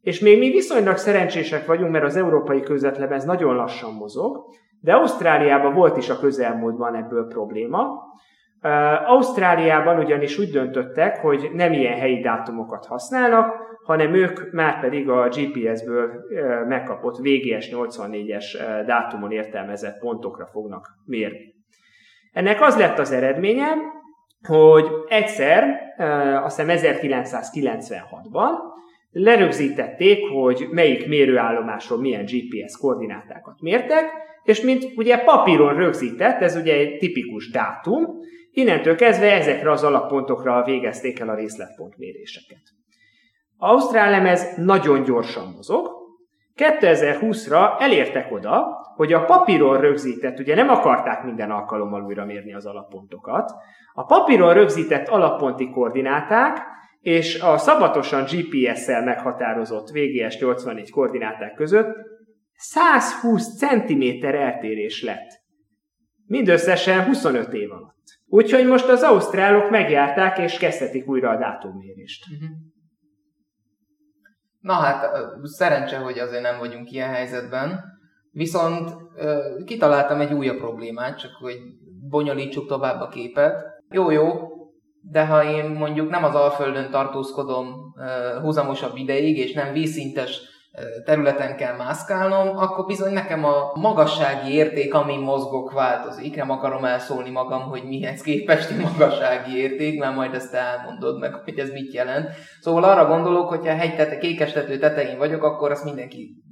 És 0.00 0.20
még 0.20 0.38
mi 0.38 0.50
viszonylag 0.50 0.96
szerencsések 0.96 1.66
vagyunk, 1.66 1.90
mert 1.90 2.04
az 2.04 2.16
európai 2.16 2.60
közvetlemez 2.60 3.24
nagyon 3.24 3.54
lassan 3.54 3.92
mozog, 3.94 4.44
de 4.80 4.94
Ausztráliában 4.94 5.74
volt 5.74 5.96
is 5.96 6.08
a 6.08 6.18
közelmúltban 6.18 6.94
ebből 6.94 7.26
probléma. 7.26 8.04
Ausztráliában 9.04 9.98
ugyanis 9.98 10.38
úgy 10.38 10.50
döntöttek, 10.50 11.16
hogy 11.16 11.50
nem 11.52 11.72
ilyen 11.72 11.98
helyi 11.98 12.20
dátumokat 12.20 12.86
használnak, 12.86 13.54
hanem 13.84 14.14
ők 14.14 14.52
már 14.52 14.80
pedig 14.80 15.08
a 15.08 15.28
GPS-ből 15.28 16.10
megkapott 16.68 17.16
VGS 17.16 17.68
84-es 17.72 18.44
dátumon 18.86 19.30
értelmezett 19.30 19.98
pontokra 19.98 20.46
fognak 20.46 20.88
mérni. 21.04 21.54
Ennek 22.32 22.60
az 22.60 22.78
lett 22.78 22.98
az 22.98 23.12
eredménye, 23.12 23.68
hogy 24.48 24.86
egyszer, 25.08 25.80
azt 26.42 26.60
hiszem 26.60 26.94
1996-ban 26.94 28.50
lerögzítették, 29.10 30.28
hogy 30.28 30.66
melyik 30.70 31.06
mérőállomásról 31.08 32.00
milyen 32.00 32.24
GPS 32.24 32.76
koordinátákat 32.76 33.60
mértek, 33.60 34.04
és 34.42 34.60
mint 34.60 34.92
ugye 34.96 35.18
papíron 35.18 35.74
rögzített, 35.74 36.40
ez 36.40 36.56
ugye 36.56 36.74
egy 36.74 36.98
tipikus 36.98 37.50
dátum, 37.50 38.04
innentől 38.50 38.96
kezdve 38.96 39.32
ezekre 39.32 39.70
az 39.70 39.84
alappontokra 39.84 40.64
végezték 40.64 41.18
el 41.18 41.28
a 41.28 41.34
részletpontméréseket. 41.34 42.62
Ausztrál 43.56 44.10
lemez 44.10 44.56
nagyon 44.56 45.02
gyorsan 45.02 45.52
mozog. 45.56 45.88
2020-ra 46.56 47.80
elértek 47.80 48.32
oda, 48.32 48.66
hogy 48.96 49.12
a 49.12 49.24
papíron 49.24 49.80
rögzített, 49.80 50.38
ugye 50.38 50.54
nem 50.54 50.68
akarták 50.68 51.24
minden 51.24 51.50
alkalommal 51.50 52.02
újra 52.02 52.24
mérni 52.24 52.54
az 52.54 52.66
alappontokat, 52.66 53.52
a 53.92 54.04
papíron 54.04 54.54
rögzített 54.54 55.08
alapponti 55.08 55.70
koordináták 55.70 56.58
és 57.06 57.40
a 57.40 57.58
szabatosan 57.58 58.24
GPS-szel 58.24 59.04
meghatározott 59.04 59.90
VGS 59.90 60.38
84 60.38 60.90
koordináták 60.90 61.54
között 61.54 61.96
120 62.54 63.56
cm 63.56 64.24
eltérés 64.24 65.02
lett. 65.02 65.30
Mindösszesen 66.24 67.04
25 67.04 67.52
év 67.52 67.72
alatt. 67.72 68.04
Úgyhogy 68.26 68.66
most 68.66 68.88
az 68.88 69.02
ausztrálok 69.02 69.70
megjárták 69.70 70.38
és 70.38 70.58
kezdhetik 70.58 71.08
újra 71.08 71.30
a 71.30 71.38
dátummérést. 71.38 72.24
Uh-huh. 72.32 72.48
Na 74.60 74.72
hát, 74.72 75.10
szerencse, 75.42 75.98
hogy 75.98 76.18
azért 76.18 76.42
nem 76.42 76.58
vagyunk 76.58 76.90
ilyen 76.90 77.10
helyzetben. 77.10 77.80
Viszont 78.30 78.90
kitaláltam 79.64 80.20
egy 80.20 80.32
újabb 80.32 80.58
problémát, 80.58 81.18
csak 81.18 81.32
hogy 81.40 81.56
bonyolítsuk 82.08 82.66
tovább 82.66 83.00
a 83.00 83.08
képet. 83.08 83.64
Jó, 83.90 84.10
jó, 84.10 84.55
de 85.10 85.26
ha 85.26 85.44
én 85.44 85.64
mondjuk 85.64 86.10
nem 86.10 86.24
az 86.24 86.34
Alföldön 86.34 86.90
tartózkodom 86.90 87.94
húzamosabb 88.42 88.96
ideig, 88.96 89.38
és 89.38 89.52
nem 89.52 89.72
vízszintes 89.72 90.40
területen 91.04 91.56
kell 91.56 91.76
mászkálnom, 91.76 92.56
akkor 92.56 92.86
bizony 92.86 93.12
nekem 93.12 93.44
a 93.44 93.72
magassági 93.74 94.52
érték, 94.52 94.94
ami 94.94 95.16
mozgok, 95.16 95.72
változik. 95.72 96.36
Nem 96.36 96.50
akarom 96.50 96.84
elszólni 96.84 97.30
magam, 97.30 97.62
hogy 97.62 97.82
mihez 97.84 98.20
képest 98.20 98.70
a 98.70 98.88
magassági 98.90 99.56
érték, 99.56 99.98
mert 99.98 100.14
majd 100.14 100.34
ezt 100.34 100.54
elmondod 100.54 101.18
meg, 101.18 101.34
hogy 101.34 101.58
ez 101.58 101.70
mit 101.70 101.92
jelent. 101.92 102.28
Szóval 102.60 102.84
arra 102.84 103.06
gondolok, 103.06 103.48
hogyha 103.48 103.72
a 103.72 103.76
hegy 103.76 103.96
tete, 103.96 104.18
kékestető 104.18 104.78
tetején 104.78 105.18
vagyok, 105.18 105.42
akkor 105.42 105.70
azt 105.70 105.84
mindenki 105.84 106.42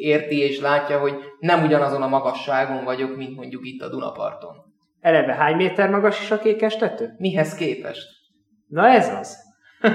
érti 0.00 0.38
és 0.38 0.60
látja, 0.60 0.98
hogy 0.98 1.14
nem 1.38 1.64
ugyanazon 1.64 2.02
a 2.02 2.08
magasságon 2.08 2.84
vagyok, 2.84 3.16
mint 3.16 3.36
mondjuk 3.36 3.66
itt 3.66 3.82
a 3.82 3.88
Dunaparton. 3.88 4.69
Eleve 5.00 5.34
hány 5.34 5.56
méter 5.56 5.90
magas 5.90 6.20
is 6.20 6.30
a 6.30 6.38
kékestető? 6.38 7.14
Mihez 7.18 7.54
képest? 7.54 8.08
Na 8.66 8.88
ez 8.88 9.08
az. 9.08 9.36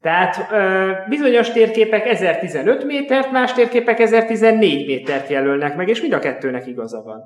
Tehát 0.00 0.52
ö, 0.52 0.92
bizonyos 1.08 1.50
térképek 1.50 2.06
1015 2.06 2.84
métert, 2.84 3.30
más 3.30 3.52
térképek 3.52 3.98
1014 3.98 4.86
métert 4.86 5.28
jelölnek 5.28 5.76
meg, 5.76 5.88
és 5.88 6.00
mind 6.00 6.12
a 6.12 6.18
kettőnek 6.18 6.66
igaza 6.66 7.02
van. 7.02 7.20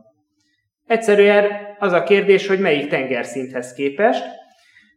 Egyszerűen 0.87 1.47
az 1.79 1.93
a 1.93 2.03
kérdés, 2.03 2.47
hogy 2.47 2.61
melyik 2.61 2.89
tengerszinthez 2.89 3.73
képest. 3.73 4.25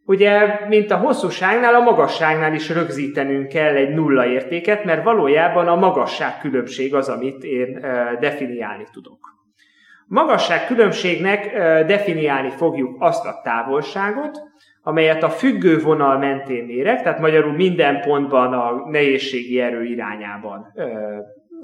Ugye, 0.06 0.60
mint 0.67 0.91
a 0.91 0.97
hosszúságnál, 0.97 1.75
a 1.75 1.79
magasságnál 1.79 2.53
is 2.53 2.69
rögzítenünk 2.69 3.47
kell 3.47 3.75
egy 3.75 3.93
nulla 3.93 4.25
értéket, 4.25 4.84
mert 4.84 5.03
valójában 5.03 5.67
a 5.67 5.75
magasság 5.75 6.39
különbség 6.39 6.95
az, 6.95 7.10
amit 7.10 7.43
én 7.43 7.79
definiálni 8.19 8.88
tudok. 8.91 9.34
Magasság 10.13 10.65
különbségnek 10.65 11.52
ö, 11.54 11.84
definiálni 11.86 12.49
fogjuk 12.49 12.95
azt 12.99 13.26
a 13.26 13.39
távolságot, 13.43 14.39
amelyet 14.82 15.23
a 15.23 15.30
függő 15.30 15.80
vonal 15.80 16.17
mentén 16.17 16.65
mérek, 16.65 17.02
tehát 17.02 17.19
magyarul 17.19 17.52
minden 17.52 18.02
pontban 18.02 18.54
a 18.54 18.89
nehézségi 18.89 19.60
erő 19.60 19.84
irányában 19.84 20.71
ö, 20.76 20.84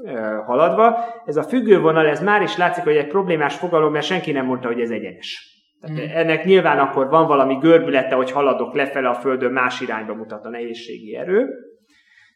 ö, 0.05 0.37
haladva. 0.45 0.97
Ez 1.25 1.37
a 1.37 1.43
függő 1.43 1.79
vonal, 1.79 2.07
ez 2.07 2.21
már 2.21 2.41
is 2.41 2.57
látszik, 2.57 2.83
hogy 2.83 2.95
egy 2.95 3.07
problémás 3.07 3.55
fogalom, 3.55 3.91
mert 3.91 4.05
senki 4.05 4.31
nem 4.31 4.45
mondta, 4.45 4.67
hogy 4.67 4.81
ez 4.81 4.89
egyenes. 4.89 5.57
Tehát 5.81 5.97
mm. 5.97 6.15
Ennek 6.15 6.45
nyilván 6.45 6.79
akkor 6.79 7.09
van 7.09 7.27
valami 7.27 7.55
görbülete, 7.55 8.15
hogy 8.15 8.31
haladok 8.31 8.73
lefele 8.75 9.09
a 9.09 9.13
Földön, 9.13 9.51
más 9.51 9.81
irányba 9.81 10.13
mutat 10.13 10.45
a 10.45 10.49
nehézségi 10.49 11.15
erő. 11.15 11.47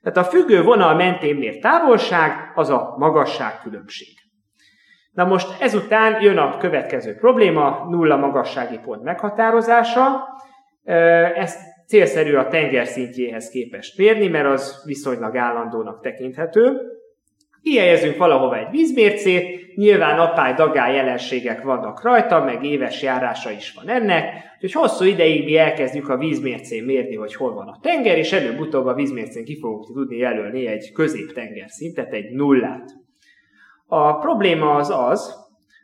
Tehát 0.02 0.17
a 0.17 0.32
függő 0.32 0.63
vonal 0.63 0.95
mentén 0.95 1.36
mért 1.36 1.62
távolság 1.62 2.52
az 2.56 2.69
a 2.69 2.95
magasság 2.97 3.60
különbség. 3.62 4.12
Na 5.13 5.26
most 5.26 5.62
ezután 5.62 6.21
jön 6.21 6.38
a 6.38 6.58
következő 6.58 7.15
probléma, 7.15 7.88
nulla 7.89 8.17
magassági 8.17 8.80
pont 8.86 9.04
meghatározása. 9.04 10.28
Ezt 11.36 11.60
célszerű 11.88 12.36
a 12.36 12.47
tenger 12.47 12.88
szintjéhez 12.88 13.49
képest 13.49 13.97
mérni, 13.97 14.28
mert 14.28 14.47
az 14.47 14.84
viszonylag 14.86 15.38
állandónak 15.38 16.02
tekinthető. 16.02 16.78
Kihelyezünk 17.62 18.17
valahova 18.17 18.58
egy 18.58 18.69
vízmércét, 18.71 19.76
nyilván 19.76 20.19
apály 20.19 20.54
dagály 20.54 20.95
jelenségek 20.95 21.62
vannak 21.62 22.04
rajta, 22.04 22.43
meg 22.43 22.63
éves 22.63 23.02
járása 23.02 23.52
is 23.52 23.73
van 23.73 23.89
ennek, 23.89 24.23
úgyhogy 24.54 24.82
hosszú 24.82 25.06
ideig 25.06 25.43
mi 25.43 25.58
elkezdjük 25.58 26.10
a 26.10 26.17
vízmércén 26.17 26.84
mérni, 26.84 27.15
hogy 27.15 27.36
hol 27.36 27.54
van 27.54 27.67
a 27.67 27.80
tenger, 27.82 28.17
és 28.17 28.32
előbb-utóbb 28.32 28.86
a 28.86 28.93
vízmércén 28.93 29.43
ki 29.43 29.60
fogunk 29.60 29.86
tudni 29.86 30.17
jelölni 30.17 30.67
egy 30.67 30.91
középtenger 30.91 31.69
szintet, 31.69 32.13
egy 32.13 32.32
nullát. 32.32 33.02
A 33.88 34.17
probléma 34.17 34.76
az 34.76 34.89
az, 34.89 35.41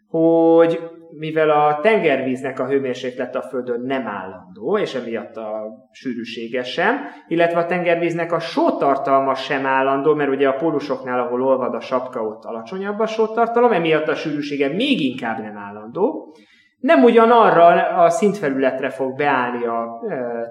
hogy 0.07 0.79
mivel 1.17 1.49
a 1.49 1.79
tengervíznek 1.81 2.59
a 2.59 2.67
hőmérséklet 2.67 3.35
a 3.35 3.41
Földön 3.41 3.81
nem 3.81 4.07
állandó, 4.07 4.77
és 4.77 4.95
emiatt 4.95 5.35
a 5.35 5.67
sűrűsége 5.91 6.63
sem, 6.63 6.97
illetve 7.27 7.59
a 7.59 7.65
tengervíznek 7.65 8.31
a 8.31 8.39
sótartalma 8.39 9.33
sem 9.33 9.65
állandó, 9.65 10.13
mert 10.13 10.29
ugye 10.29 10.47
a 10.47 10.55
pólusoknál, 10.55 11.19
ahol 11.19 11.43
olvad 11.43 11.73
a 11.73 11.79
sapka, 11.79 12.21
ott 12.21 12.43
alacsonyabb 12.43 12.99
a 12.99 13.05
sótartalom, 13.05 13.71
emiatt 13.71 14.07
a 14.07 14.15
sűrűsége 14.15 14.67
még 14.67 15.01
inkább 15.01 15.41
nem 15.41 15.57
állandó, 15.57 16.35
nem 16.79 17.03
ugyanarra 17.03 17.67
a 18.03 18.09
szintfelületre 18.09 18.89
fog 18.89 19.15
beállni 19.15 19.65
a 19.65 20.01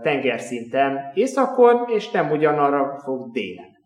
tengerszinten 0.02 0.98
északon, 1.14 1.84
és 1.86 2.10
nem 2.10 2.30
ugyanarra 2.30 2.98
fog 3.04 3.30
délen. 3.32 3.77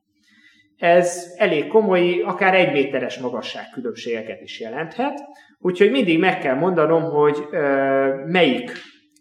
Ez 0.82 1.34
elég 1.36 1.66
komoly, 1.66 2.20
akár 2.20 2.54
egy 2.54 2.72
méteres 2.72 3.18
magasságkülönbségeket 3.18 4.40
is 4.40 4.60
jelenthet, 4.60 5.20
Úgyhogy 5.64 5.90
mindig 5.90 6.18
meg 6.18 6.38
kell 6.38 6.54
mondanom, 6.54 7.02
hogy 7.02 7.46
ö, 7.50 8.24
melyik 8.26 8.70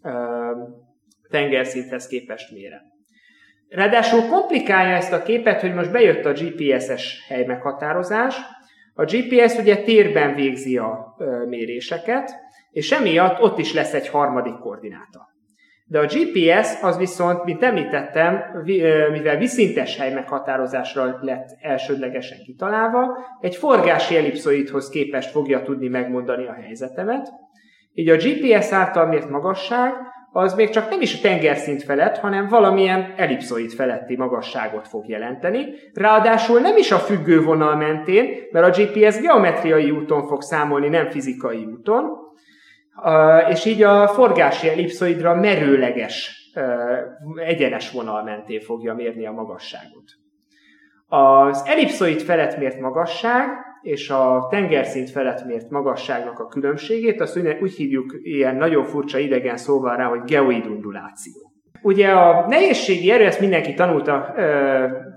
ö, 0.04 0.12
tengerszinthez 1.30 2.08
képest 2.08 2.52
mérem. 2.52 2.82
Ráadásul 3.70 4.22
komplikálja 4.30 4.96
ezt 4.96 5.14
a 5.14 5.24
képet, 5.24 5.62
hogy 5.62 5.74
most 5.74 5.92
bejött 5.92 6.26
a 6.26 6.32
GPS-es 6.32 7.26
helymeghatározás. 7.28 8.36
A 8.94 9.04
GPS 9.04 9.58
ugye 9.58 9.76
térben 9.84 10.36
végzi 10.36 10.78
a 10.78 11.16
ö, 11.18 11.46
méréseket, 11.46 12.32
és 12.72 12.92
emiatt 12.92 13.42
ott 13.42 13.58
is 13.58 13.74
lesz 13.74 13.94
egy 13.94 14.08
harmadik 14.08 14.60
koordináta. 14.60 15.31
De 15.92 16.00
a 16.00 16.06
GPS 16.06 16.82
az 16.82 16.98
viszont, 16.98 17.44
mint 17.44 17.64
említettem, 17.64 18.40
mivel 19.12 19.38
viszintes 19.38 19.98
hely 19.98 20.14
meghatározásra 20.14 21.18
lett 21.22 21.58
elsődlegesen 21.62 22.38
kitalálva, 22.46 23.18
egy 23.42 23.56
forgási 23.56 24.18
ellipszoidhoz 24.18 24.90
képest 24.90 25.32
fogja 25.32 25.62
tudni 25.62 25.88
megmondani 25.88 26.48
a 26.48 26.54
helyzetemet. 26.54 27.30
Így 27.94 28.10
a 28.10 28.16
GPS 28.16 28.72
által 28.72 29.06
mért 29.06 29.30
magasság 29.30 29.94
az 30.32 30.54
még 30.54 30.70
csak 30.70 30.90
nem 30.90 31.02
is 31.02 31.16
a 31.16 31.22
tengerszint 31.22 31.84
felett, 31.84 32.18
hanem 32.18 32.48
valamilyen 32.48 33.14
ellipszoid 33.18 33.72
feletti 33.72 34.16
magasságot 34.16 34.88
fog 34.88 35.10
jelenteni. 35.10 35.66
Ráadásul 35.94 36.60
nem 36.60 36.78
is 36.78 36.92
a 36.92 36.98
függő 36.98 37.42
mentén, 37.56 38.30
mert 38.52 38.78
a 38.78 38.82
GPS 38.82 39.20
geometriai 39.20 39.92
úton 39.92 40.28
fog 40.28 40.42
számolni, 40.42 40.88
nem 40.88 41.10
fizikai 41.10 41.66
úton, 41.66 42.30
és 43.50 43.66
így 43.66 43.84
a 43.84 44.08
forgási 44.08 44.70
ellipszoidra 44.70 45.36
merőleges 45.36 46.50
egyenes 47.36 47.92
vonal 47.92 48.24
mentén 48.24 48.62
fogja 48.62 48.94
mérni 48.94 49.26
a 49.26 49.32
magasságot. 49.32 50.04
Az 51.08 51.64
ellipszoid 51.68 52.22
felett 52.22 52.58
mért 52.58 52.80
magasság 52.80 53.50
és 53.82 54.10
a 54.10 54.48
tengerszint 54.50 55.10
felett 55.10 55.46
mért 55.46 55.70
magasságnak 55.70 56.40
a 56.40 56.48
különbségét, 56.48 57.22
azt 57.22 57.40
úgy 57.62 57.74
hívjuk 57.74 58.16
ilyen 58.22 58.56
nagyon 58.56 58.84
furcsa 58.84 59.18
idegen 59.18 59.58
szóval 59.58 59.96
rá, 59.96 60.06
hogy 60.06 60.22
geoidunduláció. 60.24 61.34
Ugye 61.82 62.10
a 62.10 62.48
nehézségi 62.48 63.12
erő, 63.12 63.26
ezt 63.26 63.40
mindenki 63.40 63.74
tanulta 63.74 64.36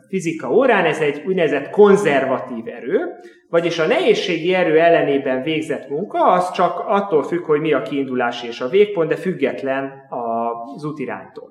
fizika 0.09 0.51
órán, 0.51 0.85
ez 0.85 1.01
egy 1.01 1.23
úgynevezett 1.27 1.71
konzervatív 1.71 2.67
erő, 2.67 3.15
vagyis 3.55 3.79
a 3.79 3.87
nehézségi 3.87 4.55
erő 4.55 4.79
ellenében 4.79 5.43
végzett 5.43 5.89
munka, 5.89 6.33
az 6.33 6.51
csak 6.51 6.79
attól 6.87 7.23
függ, 7.23 7.45
hogy 7.45 7.61
mi 7.61 7.73
a 7.73 7.83
kiindulási 7.83 8.47
és 8.47 8.61
a 8.61 8.69
végpont, 8.69 9.09
de 9.09 9.17
független 9.17 9.93
az 10.09 10.85
útiránytól. 10.85 11.51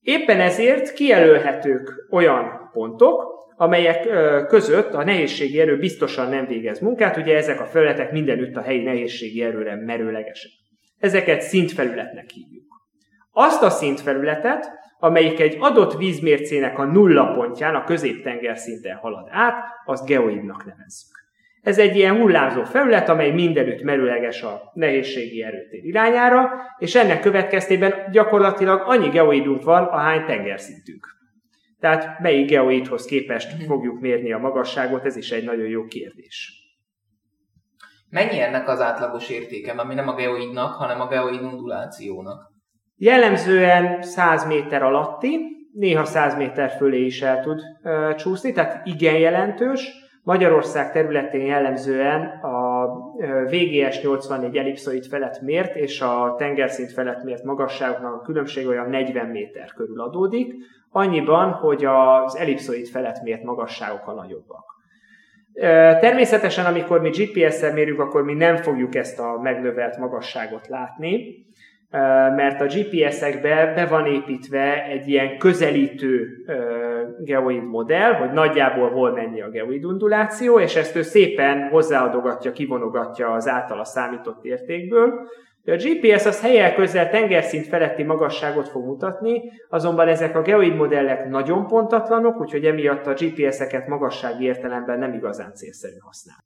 Éppen 0.00 0.40
ezért 0.40 0.92
kijelölhetők 0.92 2.06
olyan 2.10 2.70
pontok, 2.72 3.22
amelyek 3.56 4.08
között 4.46 4.94
a 4.94 5.04
nehézségi 5.04 5.60
erő 5.60 5.78
biztosan 5.78 6.28
nem 6.28 6.46
végez 6.46 6.80
munkát, 6.80 7.16
ugye 7.16 7.36
ezek 7.36 7.60
a 7.60 7.66
felületek 7.66 8.12
mindenütt 8.12 8.56
a 8.56 8.62
helyi 8.62 8.82
nehézségi 8.82 9.42
erőre 9.42 9.76
merőlegesek. 9.84 10.50
Ezeket 10.98 11.40
szintfelületnek 11.40 12.30
hívjuk. 12.30 12.66
Azt 13.32 13.62
a 13.62 13.70
szintfelületet, 13.70 14.70
amelyik 14.98 15.40
egy 15.40 15.56
adott 15.60 15.96
vízmércének 15.96 16.78
a 16.78 16.84
nulla 16.84 17.32
pontján, 17.34 17.74
a 17.74 17.84
középtenger 17.84 18.56
szinten 18.56 18.96
halad 18.96 19.26
át, 19.30 19.54
azt 19.84 20.06
geoidnak 20.06 20.64
nevezzük. 20.64 21.14
Ez 21.62 21.78
egy 21.78 21.96
ilyen 21.96 22.16
hullámzó 22.16 22.64
felület, 22.64 23.08
amely 23.08 23.30
mindenütt 23.30 23.82
merőleges 23.82 24.42
a 24.42 24.70
nehézségi 24.74 25.42
erőtér 25.42 25.84
irányára, 25.84 26.50
és 26.78 26.94
ennek 26.94 27.20
következtében 27.20 27.94
gyakorlatilag 28.10 28.82
annyi 28.84 29.08
geoidunk 29.08 29.62
van, 29.62 29.84
ahány 29.84 30.24
tengerszintünk. 30.24 31.06
Tehát 31.80 32.20
melyik 32.20 32.48
geoidhoz 32.48 33.04
képest 33.04 33.56
mhm. 33.56 33.64
fogjuk 33.64 34.00
mérni 34.00 34.32
a 34.32 34.38
magasságot, 34.38 35.04
ez 35.04 35.16
is 35.16 35.30
egy 35.30 35.44
nagyon 35.44 35.66
jó 35.66 35.84
kérdés. 35.84 36.64
Mennyi 38.10 38.40
ennek 38.40 38.68
az 38.68 38.80
átlagos 38.80 39.28
értéke, 39.28 39.72
ami 39.72 39.94
nem 39.94 40.08
a 40.08 40.14
geoidnak, 40.14 40.74
hanem 40.74 41.00
a 41.00 41.08
geoid 41.08 41.42
undulációnak? 41.42 42.55
Jellemzően 42.98 44.02
100 44.02 44.46
méter 44.46 44.82
alatti, 44.82 45.38
néha 45.72 46.04
100 46.04 46.36
méter 46.36 46.70
fölé 46.70 47.04
is 47.04 47.22
el 47.22 47.40
tud 47.40 47.60
ö, 47.82 48.14
csúszni, 48.16 48.52
tehát 48.52 48.86
igen 48.86 49.18
jelentős. 49.18 50.04
Magyarország 50.22 50.92
területén 50.92 51.44
jellemzően 51.44 52.22
a 52.42 52.86
VGS 53.44 54.00
84 54.02 54.56
ellipszoid 54.56 55.06
felett 55.06 55.40
mért 55.40 55.76
és 55.76 56.00
a 56.00 56.34
tengerszint 56.38 56.92
felett 56.92 57.24
mért 57.24 57.44
magasságoknak 57.44 58.14
a 58.14 58.20
különbség 58.20 58.66
olyan 58.66 58.88
40 58.88 59.26
méter 59.26 59.72
körül 59.72 60.00
adódik, 60.00 60.54
annyiban, 60.90 61.50
hogy 61.50 61.84
az 61.84 62.36
ellipszoid 62.36 62.86
felett 62.86 63.22
mért 63.22 63.42
magasságok 63.42 64.06
a 64.06 64.12
nagyobbak. 64.12 64.64
Természetesen, 66.00 66.64
amikor 66.64 67.00
mi 67.00 67.10
GPS-szel 67.10 67.72
mérjük, 67.72 68.00
akkor 68.00 68.22
mi 68.22 68.34
nem 68.34 68.56
fogjuk 68.56 68.94
ezt 68.94 69.18
a 69.18 69.40
megnövelt 69.42 69.98
magasságot 69.98 70.66
látni, 70.68 71.46
mert 72.36 72.60
a 72.60 72.64
GPS-ekbe 72.64 73.72
be 73.74 73.86
van 73.86 74.06
építve 74.06 74.84
egy 74.84 75.08
ilyen 75.08 75.38
közelítő 75.38 76.28
geoid 77.18 77.64
modell, 77.64 78.12
hogy 78.12 78.30
nagyjából 78.30 78.90
hol 78.90 79.12
mennyi 79.12 79.42
a 79.42 79.48
geoid 79.48 79.84
unduláció, 79.84 80.60
és 80.60 80.76
ezt 80.76 80.96
ő 80.96 81.02
szépen 81.02 81.68
hozzáadogatja, 81.68 82.52
kivonogatja 82.52 83.32
az 83.32 83.48
általa 83.48 83.84
számított 83.84 84.44
értékből. 84.44 85.28
A 85.64 85.76
GPS 85.76 86.26
az 86.26 86.40
helyel 86.40 86.74
közel 86.74 87.10
tengerszint 87.10 87.66
feletti 87.66 88.02
magasságot 88.02 88.68
fog 88.68 88.84
mutatni, 88.84 89.42
azonban 89.68 90.08
ezek 90.08 90.36
a 90.36 90.42
geoid 90.42 90.74
modellek 90.74 91.28
nagyon 91.28 91.66
pontatlanok, 91.66 92.40
úgyhogy 92.40 92.64
emiatt 92.64 93.06
a 93.06 93.14
GPS-eket 93.14 93.86
magassági 93.86 94.44
értelemben 94.44 94.98
nem 94.98 95.12
igazán 95.12 95.54
célszerű 95.54 95.98
használni. 95.98 96.42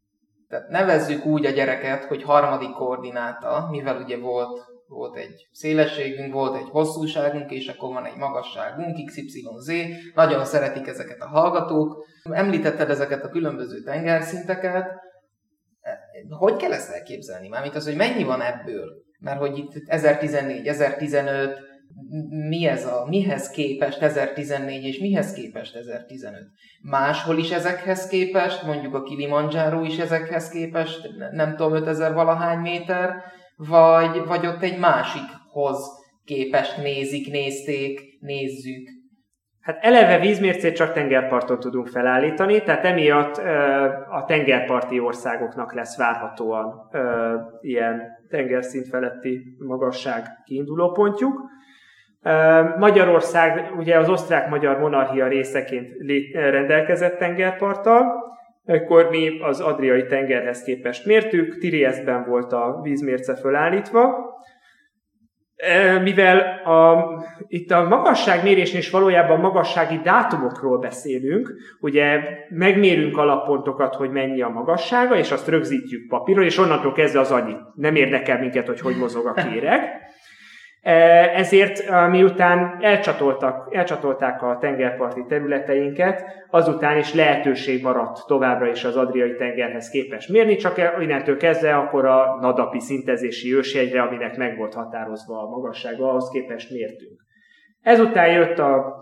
Tehát 0.49 0.69
nevezzük 0.69 1.25
úgy 1.27 1.47
a 1.47 1.51
gyereket, 1.51 2.05
hogy 2.05 2.23
harmadik 2.23 2.71
koordináta, 2.71 3.69
mivel 3.71 4.03
ugye 4.03 4.19
volt 4.19 4.70
volt 4.91 5.17
egy 5.17 5.49
szélességünk, 5.53 6.33
volt 6.33 6.57
egy 6.57 6.69
hosszúságunk, 6.71 7.51
és 7.51 7.69
akkor 7.69 7.93
van 7.93 8.05
egy 8.05 8.17
magasságunk, 8.17 9.07
XYZ. 9.07 9.73
Nagyon 10.15 10.45
szeretik 10.45 10.87
ezeket 10.87 11.21
a 11.21 11.29
hallgatók. 11.29 12.07
Említetted 12.31 12.91
ezeket 12.91 13.25
a 13.25 13.29
különböző 13.29 13.83
tengerszinteket. 13.83 14.87
Hogy 16.29 16.57
kell 16.57 16.73
ezt 16.73 16.91
elképzelni? 16.91 17.49
Mármint 17.49 17.75
az, 17.75 17.85
hogy 17.85 17.97
mennyi 17.97 18.25
van 18.25 18.41
ebből? 18.41 19.03
Mert 19.19 19.39
hogy 19.39 19.59
itt 19.59 19.73
1014, 19.87 20.67
1015, 20.67 21.59
mi 22.49 22.67
ez 22.67 22.87
a, 22.87 23.07
mihez 23.09 23.51
képest 23.51 24.03
1014 24.03 24.85
és 24.85 24.99
mihez 24.99 25.33
képest 25.33 25.77
1015? 25.77 26.43
Máshol 26.83 27.39
is 27.39 27.51
ezekhez 27.51 28.07
képest, 28.07 28.63
mondjuk 28.63 28.95
a 28.95 29.03
Kilimanjaro 29.03 29.85
is 29.85 29.99
ezekhez 29.99 30.49
képest, 30.49 31.09
nem 31.33 31.57
tudom, 31.57 31.75
5000 31.75 32.13
valahány 32.13 32.59
méter, 32.59 33.15
vagy, 33.69 34.25
vagy 34.27 34.47
ott 34.47 34.63
egy 34.63 34.79
másikhoz 34.79 35.79
képest 36.25 36.77
nézik, 36.83 37.31
nézték, 37.31 38.01
nézzük. 38.21 38.89
Hát 39.61 39.79
eleve 39.81 40.19
vízmércét 40.19 40.75
csak 40.75 40.93
tengerparton 40.93 41.61
tudunk 41.61 41.89
felállítani, 41.89 42.63
tehát 42.63 42.85
emiatt 42.85 43.37
a 44.11 44.25
tengerparti 44.27 45.01
országoknak 45.01 45.75
lesz 45.75 45.97
várhatóan 45.99 46.91
ilyen 47.61 48.03
tengerszint 48.29 48.89
feletti 48.89 49.43
magasság 49.59 50.23
kiinduló 50.45 50.93
pontjuk. 50.93 51.41
Magyarország 52.79 53.71
ugye 53.77 53.99
az 53.99 54.09
osztrák-magyar 54.09 54.79
monarchia 54.79 55.29
részeként 55.29 55.89
rendelkezett 56.33 57.19
tengerparttal, 57.19 58.05
Ekkor 58.71 59.09
mi 59.11 59.41
az 59.41 59.61
Adriai 59.61 60.07
tengerhez 60.07 60.63
képest 60.63 61.07
mértük, 61.07 61.59
Tiriesben 61.59 62.25
volt 62.25 62.53
a 62.53 62.81
vízmérce 62.83 63.37
fölállítva, 63.37 64.35
e, 65.57 65.99
mivel 65.99 66.39
a, 66.65 67.09
itt 67.47 67.71
a 67.71 67.89
magasságmérésnél 67.89 68.81
is 68.81 68.91
valójában 68.91 69.41
magassági 69.41 70.01
dátumokról 70.03 70.79
beszélünk, 70.79 71.53
ugye 71.81 72.21
megmérünk 72.49 73.19
alappontokat, 73.19 73.95
hogy 73.95 74.11
mennyi 74.11 74.43
a 74.43 74.49
magassága, 74.49 75.17
és 75.17 75.31
azt 75.31 75.49
rögzítjük 75.49 76.09
papírra, 76.09 76.43
és 76.43 76.59
onnantól 76.59 76.93
kezdve 76.93 77.21
az 77.21 77.31
annyi. 77.31 77.55
Nem 77.75 77.95
érdekel 77.95 78.39
minket, 78.39 78.67
hogy 78.67 78.81
hogy 78.81 78.97
mozog 78.97 79.27
a 79.27 79.33
kéreg. 79.33 79.81
Ezért 80.83 82.09
miután 82.11 82.79
elcsatoltak, 82.81 83.75
elcsatolták 83.75 84.43
a 84.43 84.59
tengerparti 84.61 85.25
területeinket, 85.29 86.25
azután 86.51 86.99
is 86.99 87.15
lehetőség 87.15 87.83
maradt 87.83 88.27
továbbra 88.27 88.69
is 88.69 88.85
az 88.85 88.97
Adriai 88.97 89.35
tengerhez 89.37 89.89
képest 89.89 90.29
mérni, 90.29 90.57
csak 90.57 90.79
e, 90.79 90.97
innentől 91.01 91.37
kezdve 91.37 91.77
akkor 91.77 92.05
a 92.07 92.39
nadapi 92.41 92.81
szintezési 92.81 93.55
ősjegyre, 93.55 94.03
aminek 94.03 94.37
meg 94.37 94.57
volt 94.57 94.75
határozva 94.75 95.43
a 95.43 95.49
magassága, 95.49 96.09
ahhoz 96.09 96.31
képest 96.33 96.71
mértünk. 96.71 97.21
Ezután 97.83 98.33
jött 98.33 98.59
a 98.59 98.95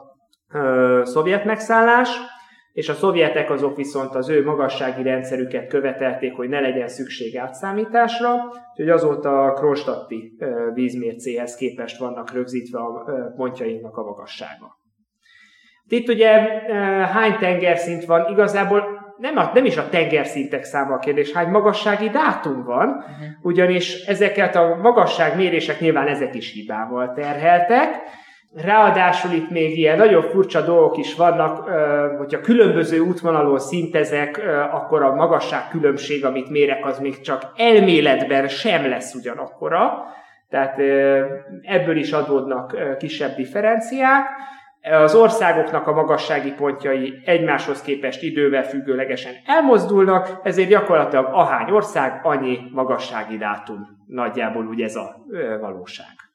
ö, 0.52 1.00
szovjet 1.04 1.44
megszállás, 1.44 2.08
és 2.78 2.88
a 2.88 2.94
szovjetek 2.94 3.50
azok 3.50 3.76
viszont 3.76 4.14
az 4.14 4.28
ő 4.28 4.44
magassági 4.44 5.02
rendszerüket 5.02 5.68
követelték, 5.68 6.36
hogy 6.36 6.48
ne 6.48 6.60
legyen 6.60 6.88
szükség 6.88 7.36
átszámításra, 7.36 8.34
úgyhogy 8.70 8.88
azóta 8.88 9.44
a 9.44 9.52
Kronstadti 9.52 10.32
vízmércéhez 10.74 11.56
képest 11.56 11.98
vannak 11.98 12.32
rögzítve 12.32 12.78
a 12.78 13.04
pontjainknak 13.36 13.96
a 13.96 14.02
magassága. 14.02 14.76
Itt 15.88 16.08
ugye 16.08 16.28
hány 17.04 17.36
tengerszint 17.38 18.04
van? 18.04 18.26
Igazából 18.30 18.84
nem, 19.16 19.36
a, 19.36 19.50
nem 19.54 19.64
is 19.64 19.76
a 19.76 19.88
tengerszintek 19.88 20.64
száma 20.64 20.94
a 20.94 20.98
kérdés, 20.98 21.32
hány 21.32 21.48
magassági 21.48 22.08
dátum 22.08 22.64
van, 22.64 22.88
uh-huh. 22.88 23.12
ugyanis 23.42 24.04
ezeket 24.06 24.56
a 24.56 24.78
magasságmérések 24.82 25.80
nyilván 25.80 26.06
ezek 26.06 26.34
is 26.34 26.52
hibával 26.52 27.12
terheltek, 27.12 27.88
Ráadásul 28.54 29.32
itt 29.32 29.50
még 29.50 29.78
ilyen 29.78 29.96
nagyon 29.96 30.22
furcsa 30.22 30.60
dolgok 30.60 30.96
is 30.96 31.14
vannak, 31.14 31.68
hogyha 32.18 32.40
különböző 32.40 32.98
útvonalon 32.98 33.58
szintezek, 33.58 34.40
akkor 34.72 35.02
a 35.02 35.14
magasság 35.14 35.68
különbség, 35.70 36.24
amit 36.24 36.50
mérek, 36.50 36.86
az 36.86 36.98
még 36.98 37.20
csak 37.20 37.42
elméletben 37.56 38.48
sem 38.48 38.88
lesz 38.88 39.14
ugyanakkora. 39.14 40.04
Tehát 40.48 40.78
ebből 41.62 41.96
is 41.96 42.12
adódnak 42.12 42.96
kisebb 42.98 43.34
differenciák. 43.34 44.26
Az 44.82 45.14
országoknak 45.14 45.86
a 45.86 45.92
magassági 45.92 46.52
pontjai 46.52 47.22
egymáshoz 47.24 47.82
képest 47.82 48.22
idővel 48.22 48.62
függőlegesen 48.62 49.32
elmozdulnak, 49.46 50.40
ezért 50.42 50.68
gyakorlatilag 50.68 51.28
ahány 51.32 51.70
ország, 51.70 52.20
annyi 52.22 52.58
magassági 52.72 53.36
dátum. 53.36 53.86
Nagyjából 54.06 54.66
úgy 54.66 54.80
ez 54.80 54.94
a 54.94 55.16
valóság. 55.60 56.27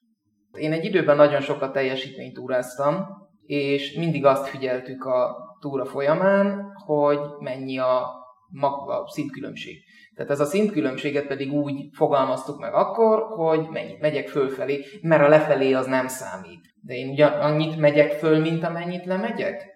Én 0.58 0.72
egy 0.72 0.86
időben 0.86 1.16
nagyon 1.16 1.42
sokat 1.42 1.74
teljesítményt 1.74 2.34
túráztam, 2.34 3.06
és 3.46 3.94
mindig 3.94 4.26
azt 4.26 4.48
figyeltük 4.48 5.06
a 5.06 5.36
túra 5.60 5.86
folyamán, 5.86 6.74
hogy 6.86 7.20
mennyi 7.40 7.78
a, 7.78 8.08
maga, 8.50 9.04
a 9.04 9.08
szintkülönbség. 9.08 9.84
Tehát 10.16 10.32
ez 10.32 10.40
a 10.40 10.46
szintkülönbséget 10.46 11.28
pedig 11.28 11.54
úgy 11.54 11.90
fogalmaztuk 11.92 12.60
meg 12.60 12.74
akkor, 12.74 13.22
hogy 13.22 13.68
mennyit 13.72 14.00
megyek 14.00 14.28
fölfelé, 14.28 14.86
mert 15.02 15.24
a 15.24 15.28
lefelé 15.28 15.74
az 15.74 15.86
nem 15.86 16.08
számít. 16.08 16.74
De 16.82 16.94
én 16.94 17.10
ugyan 17.10 17.32
annyit 17.32 17.78
megyek 17.78 18.12
föl, 18.12 18.40
mint 18.40 18.64
amennyit 18.64 19.06
lemegyek? 19.06 19.73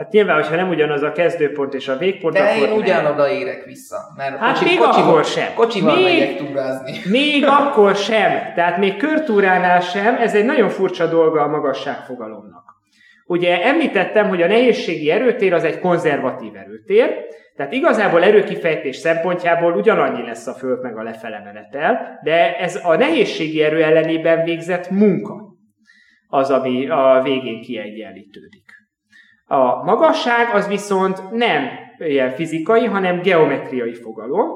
Hát 0.00 0.12
nyilván, 0.12 0.34
hogyha 0.34 0.56
nem 0.56 0.68
ugyanaz 0.68 1.02
a 1.02 1.12
kezdőpont 1.12 1.74
és 1.74 1.88
a 1.88 1.96
végpont, 1.96 2.34
De 2.34 2.40
akkor 2.40 2.68
én 2.68 2.72
ugyanoda 2.72 3.30
érek 3.30 3.64
vissza. 3.64 3.96
Mert 4.16 4.36
hát 4.36 4.52
kocsi, 4.52 4.64
még 4.64 4.78
kocsival, 4.78 5.08
akkor 5.08 5.24
sem. 5.24 5.54
Kocsival 5.54 5.94
még, 5.94 6.04
megyek 6.04 6.36
túrázni. 6.36 6.92
Még 7.18 7.44
akkor 7.46 7.96
sem. 7.96 8.52
Tehát 8.54 8.78
még 8.78 8.96
körtúránál 8.96 9.80
sem. 9.80 10.16
Ez 10.16 10.34
egy 10.34 10.44
nagyon 10.44 10.68
furcsa 10.68 11.06
dolga 11.06 11.42
a 11.42 11.48
magasságfogalomnak. 11.48 12.64
Ugye 13.26 13.62
említettem, 13.64 14.28
hogy 14.28 14.42
a 14.42 14.46
nehézségi 14.46 15.10
erőtér 15.10 15.52
az 15.52 15.64
egy 15.64 15.78
konzervatív 15.78 16.56
erőtér, 16.56 17.24
tehát 17.56 17.72
igazából 17.72 18.24
erőkifejtés 18.24 18.96
szempontjából 18.96 19.72
ugyanannyi 19.72 20.22
lesz 20.22 20.46
a 20.46 20.52
föld 20.52 20.82
meg 20.82 20.98
a 20.98 21.02
lefele 21.02 21.42
menetel, 21.44 22.20
de 22.24 22.56
ez 22.56 22.80
a 22.84 22.96
nehézségi 22.96 23.62
erő 23.62 23.82
ellenében 23.82 24.44
végzett 24.44 24.90
munka 24.90 25.54
az, 26.26 26.50
ami 26.50 26.88
a 26.88 27.20
végén 27.22 27.60
kiegyenlítődik. 27.60 28.79
A 29.52 29.84
magasság 29.84 30.54
az 30.54 30.68
viszont 30.68 31.30
nem 31.30 31.68
ilyen 31.98 32.30
fizikai, 32.30 32.84
hanem 32.84 33.22
geometriai 33.22 33.94
fogalom, 33.94 34.48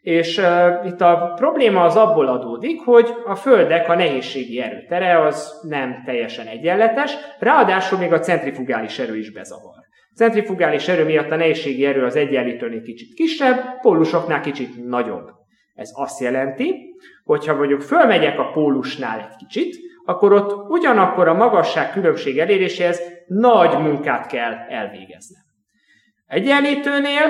és 0.00 0.38
uh, 0.38 0.86
itt 0.86 1.00
a 1.00 1.32
probléma 1.36 1.82
az 1.82 1.96
abból 1.96 2.26
adódik, 2.26 2.80
hogy 2.84 3.14
a 3.24 3.34
földek 3.34 3.88
a 3.88 3.94
nehézségi 3.94 4.60
erőtere 4.60 5.24
az 5.24 5.60
nem 5.68 6.02
teljesen 6.04 6.46
egyenletes, 6.46 7.16
ráadásul 7.38 7.98
még 7.98 8.12
a 8.12 8.18
centrifugális 8.18 8.98
erő 8.98 9.16
is 9.16 9.32
bezavar. 9.32 9.74
Centrifugális 10.14 10.88
erő 10.88 11.04
miatt 11.04 11.30
a 11.30 11.36
nehézségi 11.36 11.86
erő 11.86 12.04
az 12.04 12.16
egyenlítőnél 12.16 12.82
kicsit 12.82 13.14
kisebb, 13.14 13.80
pólusoknál 13.80 14.40
kicsit 14.40 14.86
nagyobb. 14.86 15.30
Ez 15.74 15.90
azt 15.94 16.20
jelenti, 16.20 16.94
hogy 17.24 17.46
ha 17.46 17.54
mondjuk 17.54 17.80
fölmegyek 17.80 18.38
a 18.38 18.50
pólusnál 18.50 19.18
egy 19.18 19.36
kicsit, 19.36 19.76
akkor 20.06 20.32
ott 20.32 20.70
ugyanakkor 20.70 21.28
a 21.28 21.34
magasság 21.34 21.92
különbség 21.92 22.38
eléréséhez 22.38 23.00
nagy 23.26 23.78
munkát 23.78 24.26
kell 24.26 24.52
elvégeznem. 24.68 25.42
Egyenlítőnél 26.26 27.24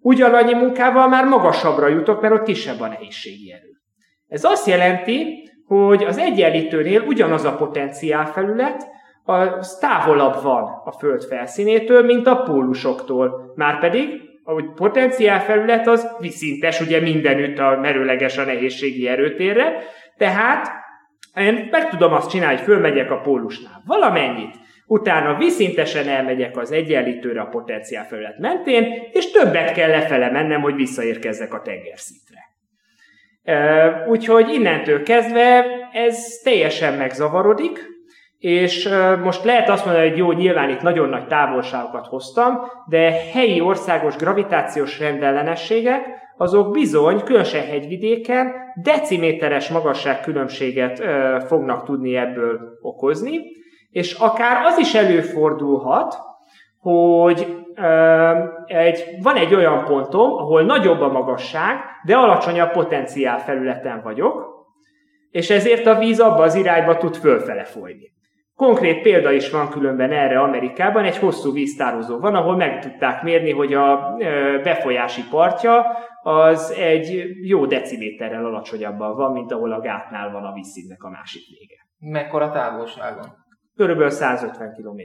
ugyanannyi 0.00 0.54
munkával 0.54 1.08
már 1.08 1.24
magasabbra 1.24 1.88
jutok, 1.88 2.20
mert 2.20 2.34
ott 2.34 2.42
kisebb 2.42 2.80
a 2.80 2.88
nehézségi 2.88 3.52
erő. 3.52 3.70
Ez 4.28 4.44
azt 4.44 4.66
jelenti, 4.66 5.48
hogy 5.66 6.04
az 6.04 6.18
egyenlítőnél 6.18 7.02
ugyanaz 7.02 7.44
a 7.44 7.56
potenciál 7.56 8.26
felület, 8.26 8.90
az 9.24 9.78
távolabb 9.80 10.42
van 10.42 10.64
a 10.84 10.92
Föld 10.98 11.24
felszínétől, 11.24 12.02
mint 12.02 12.26
a 12.26 12.36
pólusoktól. 12.36 13.52
Márpedig, 13.54 14.20
ahogy 14.44 14.72
potenciál 14.74 15.40
felület 15.40 15.86
az 15.86 16.16
viszintes, 16.18 16.80
ugye 16.80 17.00
mindenütt 17.00 17.58
a 17.58 17.78
merőleges 17.80 18.38
a 18.38 18.44
nehézségi 18.44 19.08
erőtérre, 19.08 19.72
tehát 20.16 20.81
én 21.36 21.68
meg 21.70 21.88
tudom 21.88 22.12
azt 22.12 22.30
csinálni, 22.30 22.56
hogy 22.56 22.64
fölmegyek 22.64 23.10
a 23.10 23.20
pólusnál 23.20 23.82
valamennyit, 23.86 24.54
utána 24.86 25.36
viszintesen 25.36 26.08
elmegyek 26.08 26.56
az 26.56 26.72
egyenlítőre 26.72 27.40
a 27.40 27.48
potenciál 27.48 28.06
felület 28.06 28.38
mentén, 28.38 29.08
és 29.12 29.30
többet 29.30 29.72
kell 29.72 29.90
lefele 29.90 30.30
mennem, 30.30 30.60
hogy 30.60 30.74
visszaérkezzek 30.74 31.54
a 31.54 31.62
tengerszintre. 31.62 32.40
Úgyhogy 34.08 34.48
innentől 34.54 35.02
kezdve 35.02 35.64
ez 35.92 36.40
teljesen 36.42 36.94
megzavarodik, 36.94 37.90
és 38.38 38.88
most 39.22 39.44
lehet 39.44 39.68
azt 39.68 39.84
mondani, 39.84 40.08
hogy 40.08 40.18
jó, 40.18 40.32
nyilván 40.32 40.70
itt 40.70 40.80
nagyon 40.80 41.08
nagy 41.08 41.26
távolságokat 41.26 42.06
hoztam, 42.06 42.58
de 42.88 43.12
helyi 43.32 43.60
országos 43.60 44.16
gravitációs 44.16 44.98
rendellenességek, 44.98 46.00
azok 46.42 46.70
bizony, 46.70 47.22
különösen 47.24 47.66
hegyvidéken, 47.66 48.52
deciméteres 48.82 49.68
magasságkülönbséget 49.68 51.00
ö, 51.00 51.36
fognak 51.46 51.84
tudni 51.84 52.16
ebből 52.16 52.60
okozni, 52.80 53.40
és 53.90 54.12
akár 54.14 54.64
az 54.64 54.78
is 54.78 54.94
előfordulhat, 54.94 56.18
hogy 56.78 57.64
ö, 57.74 58.30
egy, 58.66 59.04
van 59.22 59.36
egy 59.36 59.54
olyan 59.54 59.84
pontom, 59.84 60.32
ahol 60.32 60.62
nagyobb 60.62 61.00
a 61.00 61.12
magasság, 61.12 61.76
de 62.04 62.16
alacsonyabb 62.16 62.70
potenciál 62.70 63.38
felületen 63.38 64.00
vagyok, 64.02 64.66
és 65.30 65.50
ezért 65.50 65.86
a 65.86 65.98
víz 65.98 66.20
abba 66.20 66.42
az 66.42 66.54
irányba 66.54 66.96
tud 66.96 67.16
fölfele 67.16 67.64
folyni. 67.64 68.12
Konkrét 68.62 69.02
példa 69.02 69.32
is 69.32 69.50
van 69.50 69.68
különben 69.68 70.12
erre 70.12 70.40
Amerikában, 70.40 71.04
egy 71.04 71.16
hosszú 71.16 71.52
víztározó 71.52 72.18
van, 72.18 72.34
ahol 72.34 72.56
meg 72.56 72.80
tudták 72.80 73.22
mérni, 73.22 73.50
hogy 73.50 73.74
a 73.74 74.14
befolyási 74.62 75.22
partja 75.30 75.86
az 76.22 76.70
egy 76.70 77.24
jó 77.42 77.66
deciméterrel 77.66 78.44
alacsonyabban 78.44 79.16
van, 79.16 79.32
mint 79.32 79.52
ahol 79.52 79.72
a 79.72 79.80
gátnál 79.80 80.32
van 80.32 80.44
a 80.44 80.52
vízszínnek 80.52 81.02
a 81.02 81.10
másik 81.10 81.42
vége. 81.58 81.74
Mekkora 81.98 82.50
távolságon? 82.50 83.24
Körülbelül 83.76 84.10
150 84.10 84.74
km. 84.74 85.00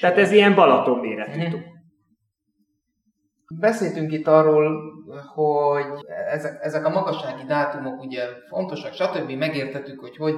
Tehát 0.00 0.18
ez 0.18 0.32
ilyen 0.32 0.54
Balaton 0.54 0.98
méretű. 0.98 1.38
Mm-hmm. 1.38 1.60
Beszéltünk 3.60 4.12
itt 4.12 4.26
arról, 4.26 4.80
hogy 5.34 5.86
ezek, 6.30 6.58
ezek 6.60 6.86
a 6.86 6.90
magassági 6.90 7.44
dátumok 7.46 8.00
ugye 8.00 8.22
fontosak, 8.48 8.92
stb. 8.92 9.30
Megértettük, 9.30 10.00
hogy 10.00 10.16
hogy 10.16 10.34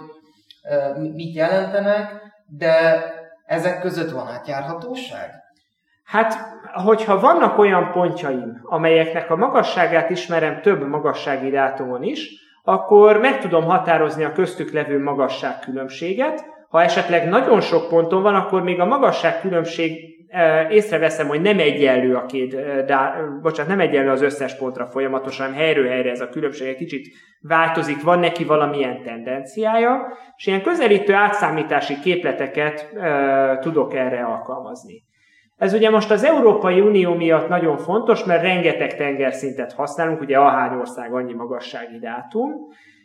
mit 1.15 1.35
jelentenek, 1.35 2.30
de 2.59 3.05
ezek 3.47 3.81
között 3.81 4.11
van 4.11 4.27
átjárhatóság? 4.27 5.31
Hát, 6.05 6.35
hogyha 6.73 7.21
vannak 7.21 7.59
olyan 7.59 7.91
pontjaim, 7.93 8.61
amelyeknek 8.63 9.31
a 9.31 9.37
magasságát 9.37 10.11
ismerem 10.11 10.61
több 10.61 10.89
magassági 10.89 11.51
dátumon 11.51 12.03
is, 12.03 12.29
akkor 12.65 13.21
meg 13.21 13.41
tudom 13.41 13.65
határozni 13.65 14.25
a 14.25 14.33
köztük 14.33 14.73
levő 14.73 15.03
magasságkülönbséget. 15.03 16.45
Ha 16.69 16.83
esetleg 16.83 17.29
nagyon 17.29 17.61
sok 17.61 17.89
ponton 17.89 18.23
van, 18.23 18.35
akkor 18.35 18.63
még 18.63 18.81
a 18.81 18.85
magasságkülönbség 18.85 20.10
észreveszem, 20.71 21.29
hogy 21.29 21.41
nem 21.41 21.59
egyenlő 21.59 22.15
a 22.15 22.27
két, 22.27 22.55
de, 22.85 23.29
bocsánat, 23.43 23.71
nem 23.71 23.81
egyenlő 23.81 24.11
az 24.11 24.23
összes 24.23 24.57
pontra 24.57 24.87
folyamatosan, 24.87 25.47
hanem 25.47 25.61
helyről 25.61 25.89
helyre 25.89 26.11
ez 26.11 26.21
a 26.21 26.29
különbség 26.29 26.69
egy 26.69 26.77
kicsit 26.77 27.07
változik, 27.41 28.03
van 28.03 28.19
neki 28.19 28.45
valamilyen 28.45 29.03
tendenciája, 29.03 30.17
és 30.37 30.47
ilyen 30.47 30.63
közelítő 30.63 31.15
átszámítási 31.15 31.99
képleteket 32.01 32.93
e, 32.97 33.59
tudok 33.59 33.95
erre 33.95 34.25
alkalmazni. 34.25 35.03
Ez 35.57 35.73
ugye 35.73 35.91
most 35.91 36.11
az 36.11 36.25
Európai 36.25 36.81
Unió 36.81 37.15
miatt 37.15 37.49
nagyon 37.49 37.77
fontos, 37.77 38.25
mert 38.25 38.43
rengeteg 38.43 38.97
tengerszintet 38.97 39.73
használunk, 39.73 40.21
ugye 40.21 40.39
ahány 40.39 40.79
ország 40.79 41.15
annyi 41.15 41.33
magassági 41.33 41.99
dátum, 41.99 42.51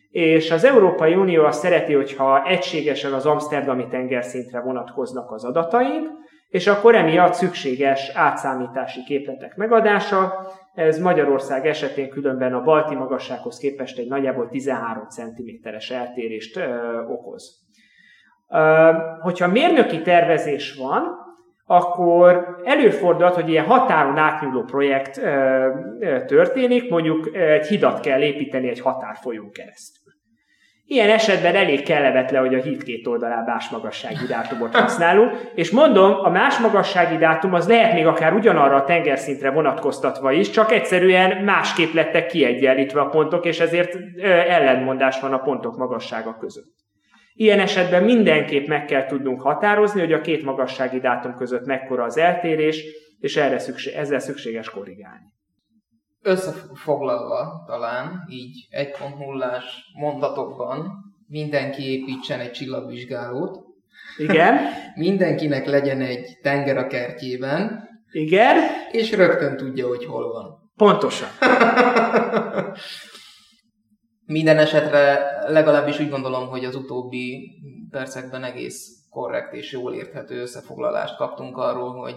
és 0.09 0.51
az 0.51 0.63
Európai 0.63 1.15
Unió 1.15 1.43
azt 1.43 1.59
szereti, 1.59 1.93
hogyha 1.93 2.43
egységesen 2.43 3.13
az 3.13 3.25
Amsterdami 3.25 3.87
tengerszintre 3.87 4.59
vonatkoznak 4.59 5.31
az 5.31 5.45
adataink, 5.45 6.09
és 6.49 6.67
akkor 6.67 6.95
emiatt 6.95 7.33
szükséges 7.33 8.11
átszámítási 8.13 9.03
képletek 9.03 9.55
megadása. 9.55 10.51
Ez 10.73 10.99
Magyarország 10.99 11.67
esetén 11.67 12.09
különben 12.09 12.53
a 12.53 12.61
balti 12.61 12.95
magassághoz 12.95 13.57
képest 13.57 13.99
egy 13.99 14.07
nagyjából 14.07 14.49
13 14.49 15.07
cm-es 15.07 15.91
eltérést 15.91 16.57
ö, 16.57 17.01
okoz. 17.07 17.59
Ö, 18.49 18.91
hogyha 19.19 19.47
mérnöki 19.47 20.01
tervezés 20.01 20.75
van, 20.75 21.23
akkor 21.65 22.59
előfordulhat, 22.63 23.35
hogy 23.35 23.49
ilyen 23.49 23.65
határon 23.65 24.17
átnyúló 24.17 24.63
projekt 24.63 25.17
ö, 25.17 25.23
ö, 25.99 26.25
történik, 26.25 26.89
mondjuk 26.89 27.35
egy 27.35 27.67
hidat 27.67 27.99
kell 27.99 28.21
építeni 28.21 28.69
egy 28.69 28.81
határfolyón 28.81 29.51
keresztül. 29.51 30.13
Ilyen 30.87 31.09
esetben 31.09 31.55
elég 31.55 31.83
kellemetlen, 31.83 32.41
hogy 32.41 32.55
a 32.55 32.61
híd 32.61 32.83
két 32.83 33.07
oldalán 33.07 33.43
más 33.43 33.69
magassági 33.69 34.25
dátumot 34.27 34.75
használunk, 34.75 35.51
és 35.55 35.71
mondom, 35.71 36.11
a 36.11 36.29
más 36.29 36.59
magassági 36.59 37.17
dátum 37.17 37.53
az 37.53 37.67
lehet 37.67 37.93
még 37.93 38.05
akár 38.05 38.33
ugyanarra 38.33 38.75
a 38.75 38.83
tengerszintre 38.83 39.49
vonatkoztatva 39.49 40.31
is, 40.31 40.49
csak 40.49 40.71
egyszerűen 40.71 41.43
másképp 41.43 41.93
lettek 41.93 42.27
kiegyenlítve 42.27 43.01
a 43.01 43.09
pontok, 43.09 43.45
és 43.45 43.59
ezért 43.59 43.97
ellentmondás 44.47 45.19
van 45.19 45.33
a 45.33 45.39
pontok 45.39 45.77
magassága 45.77 46.37
között. 46.37 46.73
Ilyen 47.33 47.59
esetben 47.59 48.03
mindenképp 48.03 48.67
meg 48.67 48.85
kell 48.85 49.05
tudnunk 49.05 49.41
határozni, 49.41 49.99
hogy 49.99 50.13
a 50.13 50.21
két 50.21 50.43
magassági 50.43 50.99
dátum 50.99 51.35
között 51.35 51.65
mekkora 51.65 52.03
az 52.03 52.17
eltérés, 52.17 52.83
és 53.19 53.35
erre 53.35 53.59
szükség, 53.59 53.93
ezzel 53.93 54.19
szükséges 54.19 54.69
korrigálni. 54.69 55.33
Összefoglalva 56.27 57.63
talán, 57.67 58.25
így 58.29 58.67
1.0-ás 58.71 59.63
mondatokban 59.99 60.91
mindenki 61.27 61.91
építsen 61.91 62.39
egy 62.39 62.51
csillagvizsgálót. 62.51 63.59
Igen. 64.17 64.57
Mindenkinek 64.95 65.65
legyen 65.65 66.01
egy 66.01 66.37
tenger 66.41 66.77
a 66.77 66.87
kertjében. 66.87 67.89
Igen. 68.11 68.57
És 68.91 69.11
rögtön 69.11 69.57
tudja, 69.57 69.87
hogy 69.87 70.05
hol 70.05 70.31
van. 70.31 70.71
Pontosan. 70.75 71.29
Minden 74.25 74.57
esetre 74.57 75.19
legalábbis 75.47 75.99
úgy 75.99 76.09
gondolom, 76.09 76.47
hogy 76.47 76.65
az 76.65 76.75
utóbbi 76.75 77.51
percekben 77.89 78.43
egész 78.43 78.87
korrekt 79.09 79.53
és 79.53 79.71
jól 79.71 79.93
érthető 79.93 80.41
összefoglalást 80.41 81.15
kaptunk 81.17 81.57
arról, 81.57 81.93
hogy 81.93 82.15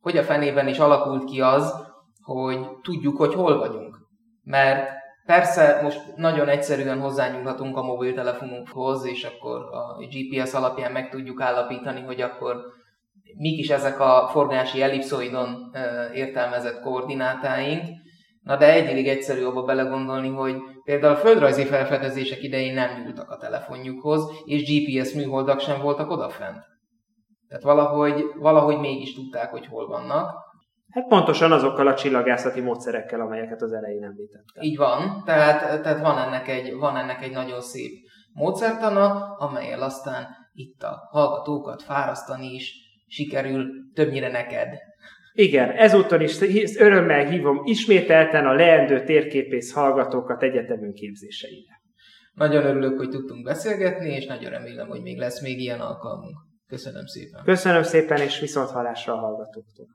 hogy 0.00 0.16
a 0.16 0.22
fenében 0.22 0.68
is 0.68 0.78
alakult 0.78 1.24
ki 1.24 1.40
az, 1.40 1.88
hogy 2.22 2.66
tudjuk, 2.82 3.16
hogy 3.16 3.34
hol 3.34 3.58
vagyunk. 3.58 3.98
Mert 4.42 4.90
persze 5.26 5.80
most 5.82 6.16
nagyon 6.16 6.48
egyszerűen 6.48 7.00
hozzányúlhatunk 7.00 7.76
a 7.76 7.82
mobiltelefonunkhoz, 7.82 9.06
és 9.06 9.24
akkor 9.24 9.60
a 9.60 10.06
GPS 10.10 10.54
alapján 10.54 10.92
meg 10.92 11.10
tudjuk 11.10 11.40
állapítani, 11.40 12.00
hogy 12.00 12.20
akkor 12.20 12.56
mik 13.36 13.58
is 13.58 13.70
ezek 13.70 14.00
a 14.00 14.28
forgási 14.30 14.82
ellipszoidon 14.82 15.70
értelmezett 16.14 16.80
koordinátáink. 16.80 17.82
Na 18.42 18.56
de 18.56 18.72
egyedig 18.72 19.08
egyszerű 19.08 19.44
abba 19.44 19.62
belegondolni, 19.62 20.28
hogy 20.28 20.56
például 20.84 21.14
a 21.14 21.18
földrajzi 21.18 21.64
felfedezések 21.64 22.42
idején 22.42 22.74
nem 22.74 23.02
nyúltak 23.02 23.30
a 23.30 23.36
telefonjukhoz, 23.36 24.24
és 24.44 24.62
GPS 24.62 25.12
műholdak 25.12 25.60
sem 25.60 25.80
voltak 25.80 26.10
odafent. 26.10 26.58
Tehát 27.48 27.62
valahogy, 27.62 28.24
valahogy 28.38 28.78
mégis 28.78 29.14
tudták, 29.14 29.50
hogy 29.50 29.66
hol 29.66 29.86
vannak. 29.86 30.32
Hát 30.90 31.06
pontosan 31.08 31.52
azokkal 31.52 31.86
a 31.86 31.94
csillagászati 31.94 32.60
módszerekkel, 32.60 33.20
amelyeket 33.20 33.62
az 33.62 33.72
elején 33.72 34.04
említettem. 34.04 34.62
Így 34.62 34.76
van, 34.76 35.22
tehát, 35.24 35.82
tehát 35.82 36.00
van, 36.00 36.18
ennek 36.18 36.48
egy, 36.48 36.74
van 36.74 36.96
ennek 36.96 37.22
egy 37.22 37.32
nagyon 37.32 37.60
szép 37.60 37.92
módszertana, 38.32 39.34
amelyel 39.38 39.82
aztán 39.82 40.26
itt 40.52 40.82
a 40.82 41.08
hallgatókat 41.10 41.82
fárasztani 41.82 42.54
is 42.54 42.74
sikerül 43.06 43.66
többnyire 43.94 44.30
neked. 44.30 44.68
Igen, 45.32 45.70
ezúttal 45.70 46.20
is 46.20 46.40
örömmel 46.78 47.28
hívom 47.28 47.60
ismételten 47.64 48.46
a 48.46 48.52
leendő 48.52 49.04
térképész 49.04 49.72
hallgatókat 49.72 50.42
egyetemünk 50.42 50.94
képzéseire. 50.94 51.80
Nagyon 52.34 52.64
örülök, 52.64 52.98
hogy 52.98 53.08
tudtunk 53.08 53.44
beszélgetni, 53.44 54.10
és 54.10 54.26
nagyon 54.26 54.50
remélem, 54.50 54.88
hogy 54.88 55.02
még 55.02 55.18
lesz 55.18 55.42
még 55.42 55.60
ilyen 55.60 55.80
alkalmunk. 55.80 56.36
Köszönöm 56.66 57.06
szépen. 57.06 57.44
Köszönöm 57.44 57.82
szépen, 57.82 58.20
és 58.20 58.40
viszont 58.40 58.70
hallásra 58.70 59.12
a 59.12 59.18
hallgatóktól. 59.18 59.86